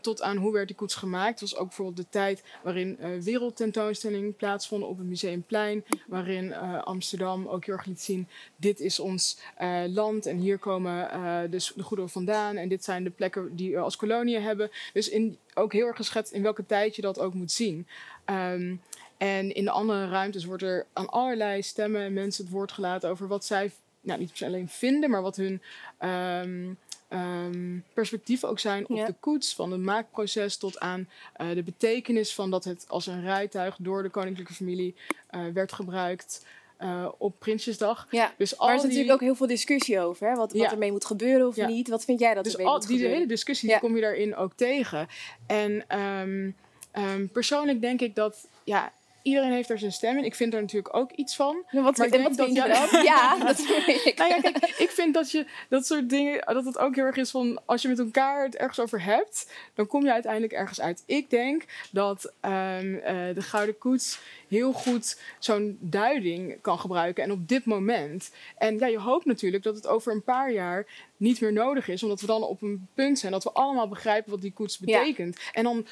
tot 0.00 0.22
aan 0.22 0.36
hoe 0.36 0.52
werd 0.52 0.66
die 0.66 0.76
koets 0.76 0.94
gemaakt. 0.94 1.40
Het 1.40 1.50
was 1.50 1.58
ook 1.58 1.66
bijvoorbeeld 1.66 1.96
de 1.96 2.06
tijd 2.10 2.42
waarin 2.62 2.98
wereldtentoonstellingen 3.22 4.36
plaatsvonden 4.36 4.88
op 4.88 4.98
het 4.98 5.06
Museumplein. 5.06 5.84
Waarin 6.06 6.54
Amsterdam 6.84 7.46
ook 7.48 7.64
heel 7.64 7.74
erg 7.74 7.86
liet 7.86 8.02
zien, 8.02 8.28
dit 8.56 8.80
is 8.80 8.98
ons 8.98 9.38
land 9.86 10.26
en 10.26 10.38
hier 10.38 10.55
komen 10.58 11.10
eh, 11.10 11.40
de, 11.50 11.70
de 11.74 11.82
goederen 11.82 12.10
vandaan. 12.10 12.56
En 12.56 12.68
dit 12.68 12.84
zijn 12.84 13.04
de 13.04 13.10
plekken 13.10 13.56
die 13.56 13.72
we 13.72 13.78
als 13.78 13.96
koloniën 13.96 14.42
hebben. 14.42 14.70
Dus 14.92 15.08
in, 15.08 15.38
ook 15.54 15.72
heel 15.72 15.86
erg 15.86 15.96
geschetst 15.96 16.32
in 16.32 16.42
welke 16.42 16.66
tijd 16.66 16.96
je 16.96 17.02
dat 17.02 17.18
ook 17.18 17.34
moet 17.34 17.52
zien. 17.52 17.86
Ehm, 18.24 18.74
en 19.16 19.54
in 19.54 19.64
de 19.64 19.70
andere 19.70 20.08
ruimtes 20.08 20.44
wordt 20.44 20.62
er 20.62 20.86
aan 20.92 21.08
allerlei 21.08 21.62
stemmen 21.62 22.00
en 22.02 22.12
mensen 22.12 22.44
het 22.44 22.52
woord 22.52 22.72
gelaten 22.72 23.10
over 23.10 23.26
wat 23.28 23.44
zij, 23.44 23.72
nou 24.00 24.18
niet 24.20 24.42
alleen 24.44 24.68
vinden, 24.68 25.10
maar 25.10 25.22
wat 25.22 25.36
hun 25.36 25.62
ehm, 25.98 26.64
ehm, 27.08 27.78
perspectieven 27.94 28.48
ook 28.48 28.58
zijn 28.58 28.88
op 28.88 28.96
Ja. 28.96 29.06
de 29.06 29.14
koets, 29.20 29.54
van 29.54 29.72
het 29.72 29.80
maakproces 29.80 30.56
tot 30.56 30.78
aan 30.78 31.08
eh, 31.32 31.50
de 31.54 31.62
betekenis 31.62 32.34
van 32.34 32.50
dat 32.50 32.64
het 32.64 32.84
als 32.88 33.06
een 33.06 33.20
rijtuig 33.20 33.76
door 33.78 34.02
de 34.02 34.08
koninklijke 34.08 34.54
familie 34.54 34.94
eh, 35.26 35.40
werd 35.52 35.72
gebruikt 35.72 36.44
eh, 36.76 37.08
op 37.18 37.38
Prinsjesdag. 37.38 38.06
Ja. 38.10 38.32
Dus 38.38 38.58
al 38.58 38.66
Maar 38.66 38.68
er 38.68 38.74
is 38.74 38.80
die- 38.88 38.90
natuurlijk 38.90 39.22
ook 39.22 39.28
heel 39.28 39.36
veel 39.36 39.46
discussie 39.46 40.00
over. 40.00 40.26
Hè? 40.28 40.34
Wat, 40.34 40.52
wat 40.52 40.60
Ja. 40.62 40.70
ermee 40.70 40.92
moet 40.92 41.04
gebeuren 41.04 41.46
of 41.46 41.56
Ja. 41.56 41.66
niet. 41.66 41.88
Wat 41.88 42.04
vind 42.04 42.20
jij 42.20 42.34
dat 42.34 42.44
dus 42.44 42.52
ermee 42.52 42.66
al, 42.66 42.72
moet 42.72 42.82
die 42.82 42.90
gebeuren? 42.90 43.16
hele 43.16 43.28
discussie 43.28 43.68
die 43.68 43.78
kom 43.78 43.94
je 43.94 44.00
daarin 44.00 44.36
ook 44.36 44.52
tegen. 44.54 45.08
En 45.46 45.84
ehm, 45.88 46.50
ehm, 46.90 47.26
persoonlijk 47.32 47.80
denk 47.80 48.00
ik 48.00 48.14
dat 48.14 48.48
ja, 48.64 48.92
iedereen 49.26 49.52
heeft 49.52 49.68
daar 49.68 49.78
zijn 49.78 49.92
stem 49.92 50.18
in. 50.18 50.24
Ik 50.24 50.34
vind 50.34 50.54
er 50.54 50.60
natuurlijk 50.60 50.96
ook 50.96 51.10
iets 51.12 51.36
van. 51.36 51.64
Ja, 51.70 51.82
Wat, 51.82 51.96
Maar 51.96 52.06
ik 52.06 52.12
en 52.12 52.18
denk 52.22 52.36
wat 52.36 52.46
vind 52.46 52.56
dat- 52.56 52.66
je 52.66 52.88
dan? 52.90 53.02
Ja, 53.04 53.38
dat 53.38 53.58
ik. 53.58 54.12
Nou 54.18 54.30
ja, 54.30 54.40
kijk, 54.40 54.56
ik 54.78 54.90
vind 54.90 55.14
dat 55.14 55.30
je 55.30 55.46
dat 55.68 55.86
soort 55.86 56.10
dingen, 56.10 56.42
dat 56.54 56.64
het 56.64 56.78
ook 56.78 56.94
heel 56.94 57.04
erg 57.04 57.16
is 57.16 57.30
van 57.30 57.60
als 57.64 57.82
je 57.82 57.88
met 57.88 57.98
elkaar 57.98 58.42
het 58.44 58.56
ergens 58.56 58.80
over 58.80 59.02
hebt, 59.02 59.52
dan 59.74 59.86
kom 59.86 60.04
je 60.04 60.12
uiteindelijk 60.12 60.52
ergens 60.52 60.80
uit. 60.80 61.02
Ik 61.06 61.30
denk 61.30 61.64
dat 61.90 62.32
ehm, 62.40 62.94
eh, 62.94 63.34
de 63.34 63.42
Gouden 63.42 63.78
Koets 63.78 64.18
heel 64.48 64.72
goed 64.72 65.20
zo'n 65.38 65.76
duiding 65.80 66.58
kan 66.60 66.78
gebruiken. 66.78 67.24
En 67.24 67.30
op 67.32 67.48
dit 67.48 67.64
moment. 67.64 68.30
En 68.58 68.78
ja, 68.78 68.86
je 68.86 68.98
hoopt 68.98 69.24
natuurlijk 69.24 69.62
dat 69.62 69.74
het 69.74 69.86
over 69.86 70.12
een 70.12 70.22
paar 70.22 70.52
jaar 70.52 70.86
niet 71.16 71.40
meer 71.40 71.52
nodig 71.52 71.88
is, 71.88 72.02
omdat 72.02 72.20
we 72.20 72.26
dan 72.26 72.42
op 72.42 72.62
een 72.62 72.88
punt 72.94 73.18
zijn 73.18 73.32
dat 73.32 73.44
we 73.44 73.52
allemaal 73.52 73.88
begrijpen 73.88 74.30
wat 74.30 74.40
die 74.40 74.52
koets 74.52 74.78
Ja. 74.84 74.98
betekent. 74.98 75.38
En 75.52 75.62
dan 75.64 75.86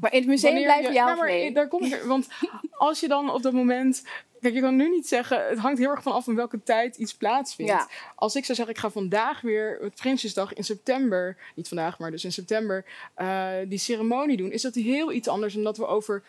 Maar 0.00 0.12
in 0.12 0.18
het 0.18 0.28
museum 0.28 0.52
Wanneer 0.52 0.68
blijven 0.70 0.92
je- 0.92 0.98
ja 0.98 1.04
Nou, 1.04 1.16
maar 1.18 1.28
nee? 1.28 1.52
Daar 1.52 1.68
kom 1.68 1.82
ik 1.84 1.92
er. 1.92 2.06
Want 2.06 2.28
als 2.70 3.00
je 3.00 3.08
dan 3.08 3.30
op 3.30 3.42
dat 3.42 3.52
moment. 3.52 4.02
Kijk, 4.40 4.54
je 4.54 4.60
kan 4.60 4.76
nu 4.76 4.88
niet 4.90 5.08
zeggen. 5.08 5.48
Het 5.48 5.58
hangt 5.58 5.78
heel 5.78 5.90
erg 5.90 6.02
van 6.02 6.12
af 6.12 6.24
van 6.24 6.34
welke 6.34 6.62
tijd 6.62 6.96
iets 6.96 7.14
plaatsvindt. 7.14 7.72
Ja. 7.72 7.88
Als 8.14 8.34
ik 8.36 8.44
zou 8.44 8.56
zeggen, 8.56 8.74
ik 8.74 8.80
ga 8.80 8.90
vandaag 8.90 9.40
weer 9.40 9.78
het 9.82 9.94
Prinsjesdag 9.94 10.52
in 10.52 10.64
september. 10.64 11.36
Niet 11.54 11.68
vandaag, 11.68 11.98
maar 11.98 12.10
dus 12.10 12.24
in 12.24 12.32
september. 12.32 12.84
eh, 13.14 13.48
die 13.68 13.78
ceremonie 13.78 14.36
doen. 14.36 14.50
Is 14.52 14.62
dat 14.62 14.74
heel 14.74 15.12
iets 15.12 15.28
anders 15.28 15.54
dan 15.54 15.62
dat 15.62 15.76
we 15.76 15.86
over 15.86 16.22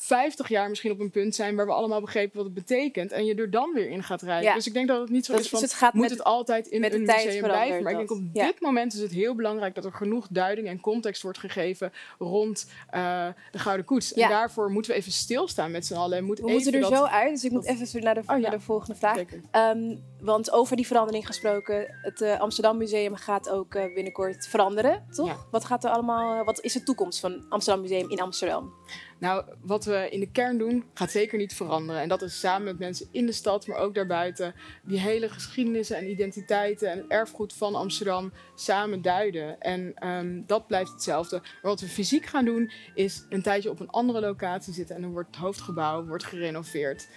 50 0.00 0.48
jaar 0.48 0.68
misschien 0.68 0.90
op 0.90 1.00
een 1.00 1.10
punt 1.10 1.34
zijn 1.34 1.56
waar 1.56 1.66
we 1.66 1.72
allemaal 1.72 2.00
begrepen 2.00 2.36
wat 2.36 2.44
het 2.44 2.54
betekent. 2.54 3.12
En 3.12 3.24
je 3.24 3.34
er 3.34 3.50
dan 3.50 3.72
weer 3.74 3.88
in 3.90 4.02
gaat 4.02 4.22
rijden. 4.22 4.48
Ja. 4.48 4.54
Dus 4.54 4.66
ik 4.66 4.72
denk 4.72 4.88
dat 4.88 5.00
het 5.00 5.10
niet 5.10 5.24
zo 5.26 5.32
Dat- 5.32 5.40
is 5.40 5.48
van. 5.48 5.60
dus 5.60 5.70
het 5.70 5.78
gaat 5.78 5.92
moet 5.92 6.02
met- 6.02 6.10
het 6.10 6.24
altijd 6.24 6.66
in 6.66 6.84
een 6.84 7.04
tijd 7.04 7.24
museum 7.24 7.42
blijven? 7.42 7.82
Maar 7.82 7.92
ik 7.92 7.98
denk 7.98 8.10
op 8.10 8.20
Ja. 8.32 8.46
dit 8.46 8.60
moment 8.60 8.94
is 8.94 9.00
het 9.00 9.10
heel 9.12 9.34
belangrijk 9.34 9.74
dat 9.74 9.84
er 9.84 9.92
genoeg 9.92 10.26
duiding 10.30 10.68
en 10.68 10.80
context 10.80 11.22
wordt 11.22 11.38
gegeven 11.38 11.92
rond 12.18 12.70
eh, 12.90 13.26
de 13.50 13.58
Gouden 13.58 13.86
Koets. 13.86 14.12
Ja. 14.14 14.22
En 14.24 14.28
daarvoor 14.30 14.70
moeten 14.70 14.90
we 14.92 14.96
even 14.96 15.12
stilstaan 15.12 15.70
met 15.70 15.86
z'n 15.86 15.94
allen. 15.94 16.18
En 16.18 16.24
moet 16.24 16.38
We 16.38 16.50
moeten 16.50 16.72
er 16.72 16.80
dat- 16.80 16.92
zo 16.92 17.04
uit, 17.04 17.30
dus 17.30 17.44
ik 17.44 17.50
moet 17.50 17.66
dat- 17.66 17.80
even 17.80 18.02
naar 18.02 18.14
de, 18.14 18.20
Oh, 18.26 18.36
naar 18.36 18.50
de 18.50 18.60
volgende 18.60 18.94
vraag. 18.94 19.22
Ehm, 19.50 19.96
want 20.20 20.50
over 20.52 20.76
die 20.76 20.86
verandering 20.86 21.26
gesproken, 21.26 21.86
het 22.02 22.20
eh, 22.20 22.40
Amsterdam 22.40 22.76
Museum 22.76 23.16
gaat 23.16 23.48
ook 23.48 23.74
eh, 23.74 23.94
binnenkort 23.94 24.46
veranderen, 24.46 25.06
toch? 25.10 25.46
Wat 25.50 25.64
gaat 25.64 25.84
er 25.84 25.90
allemaal, 25.90 26.44
wat 26.44 26.60
is 26.60 26.72
de 26.72 26.82
toekomst 26.82 27.20
van 27.20 27.46
Amsterdam 27.48 27.82
Museum 27.82 28.10
in 28.10 28.20
Amsterdam? 28.20 28.72
Nou, 29.18 29.44
wat 29.60 29.84
we 29.84 30.08
in 30.10 30.20
de 30.20 30.30
kern 30.30 30.58
doen, 30.58 30.84
gaat 30.94 31.10
zeker 31.10 31.38
niet 31.38 31.54
veranderen. 31.54 32.02
En 32.02 32.08
dat 32.08 32.22
is 32.22 32.40
samen 32.40 32.64
met 32.64 32.78
mensen 32.78 33.08
in 33.10 33.26
de 33.26 33.32
stad, 33.32 33.66
maar 33.66 33.78
ook 33.78 33.94
daarbuiten, 33.94 34.54
die 34.82 35.00
hele 35.00 35.28
geschiedenissen 35.28 35.96
en 35.96 36.10
identiteiten 36.10 36.90
en 36.90 37.04
erfgoed 37.08 37.52
van 37.52 37.74
Amsterdam 37.74 38.32
samen 38.54 39.02
duiden. 39.02 39.60
En 39.60 39.94
ehm, 39.94 40.42
dat 40.46 40.66
blijft 40.66 40.92
hetzelfde. 40.92 41.38
Maar 41.40 41.58
wat 41.62 41.80
we 41.80 41.86
fysiek 41.86 42.26
gaan 42.26 42.44
doen, 42.44 42.70
is 42.94 43.26
een 43.28 43.42
tijdje 43.42 43.70
op 43.70 43.80
een 43.80 43.90
andere 43.90 44.20
locatie 44.20 44.72
zitten 44.72 44.96
en 44.96 45.02
dan 45.02 45.12
wordt 45.12 45.28
het 45.28 45.44
hoofdgebouw 45.44 46.04
wordt 46.04 46.24
gerenoveerd. 46.24 47.08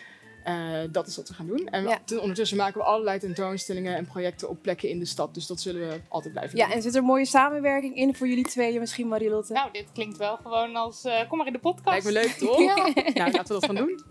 Eh, 0.44 0.54
dat 0.92 1.08
is 1.08 1.16
wat 1.16 1.28
we 1.28 1.34
gaan 1.34 1.48
doen. 1.48 1.68
En 1.68 1.84
Ja. 1.84 2.00
ondertussen 2.20 2.58
maken 2.58 2.78
we 2.80 2.86
allerlei 2.86 3.20
tentoonstellingen 3.20 3.96
en 3.96 4.06
projecten 4.06 4.50
op 4.50 4.62
plekken 4.62 4.90
in 4.90 5.00
de 5.00 5.06
stad. 5.06 5.34
Dus 5.34 5.48
dat 5.48 5.62
zullen 5.62 5.90
we 5.90 6.00
altijd 6.10 6.34
blijven 6.34 6.58
Ja, 6.58 6.66
doen. 6.66 6.76
en 6.76 6.82
zit 6.82 6.94
er 6.94 7.00
een 7.00 7.06
mooie 7.06 7.26
samenwerking 7.26 7.96
in 7.96 8.16
voor 8.16 8.28
jullie 8.28 8.46
tweeën, 8.46 8.80
misschien 8.80 9.08
Marilotte? 9.08 9.54
Nou, 9.54 9.70
dit 9.72 9.86
klinkt 9.94 10.18
wel 10.18 10.38
gewoon 10.38 10.76
als... 10.76 11.04
eh, 11.04 11.28
kom 11.30 11.38
maar 11.38 11.48
in 11.48 11.54
de 11.54 11.60
podcast. 11.60 12.04
Lijkt 12.04 12.06
me 12.06 12.12
leuk, 12.12 12.50
toch? 12.50 12.60
Ja. 12.76 12.76
Nou, 13.14 13.32
laten 13.32 13.56
we 13.56 13.60
dat 13.60 13.66
gaan 13.66 13.76
doen. 13.76 14.04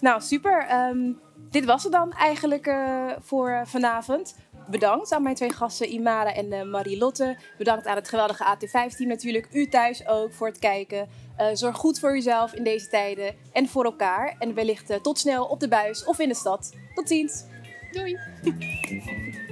Nou, 0.00 0.20
super. 0.20 0.66
Ehm, 0.68 1.12
dit 1.50 1.64
was 1.64 1.82
het 1.82 1.92
dan 1.92 2.12
eigenlijk 2.12 2.66
eh, 2.66 3.10
voor 3.20 3.62
vanavond. 3.66 4.36
Bedankt 4.70 5.12
aan 5.12 5.22
mijn 5.22 5.34
twee 5.34 5.52
gasten, 5.52 5.92
Imara 5.92 6.34
en 6.34 6.52
eh 6.52 6.62
Marilotte. 6.62 7.36
Bedankt 7.58 7.86
aan 7.86 7.96
het 7.96 8.08
geweldige 8.08 8.56
AT5-team 8.56 9.08
natuurlijk. 9.08 9.48
U 9.52 9.68
thuis 9.68 10.06
ook 10.06 10.32
voor 10.32 10.46
het 10.46 10.58
kijken. 10.58 11.08
Eh, 11.36 11.46
zorg 11.52 11.76
goed 11.76 11.98
voor 11.98 12.16
uzelf 12.16 12.54
in 12.54 12.64
deze 12.64 12.88
tijden 12.88 13.34
en 13.52 13.68
voor 13.68 13.84
elkaar. 13.84 14.36
En 14.38 14.54
wellicht 14.54 14.90
eh, 14.90 15.00
tot 15.00 15.18
snel 15.18 15.44
op 15.44 15.60
de 15.60 15.68
buis 15.68 16.04
of 16.04 16.18
in 16.18 16.28
de 16.28 16.34
stad. 16.34 16.72
Tot 16.94 17.08
ziens. 17.08 17.44
Doei. 17.92 18.18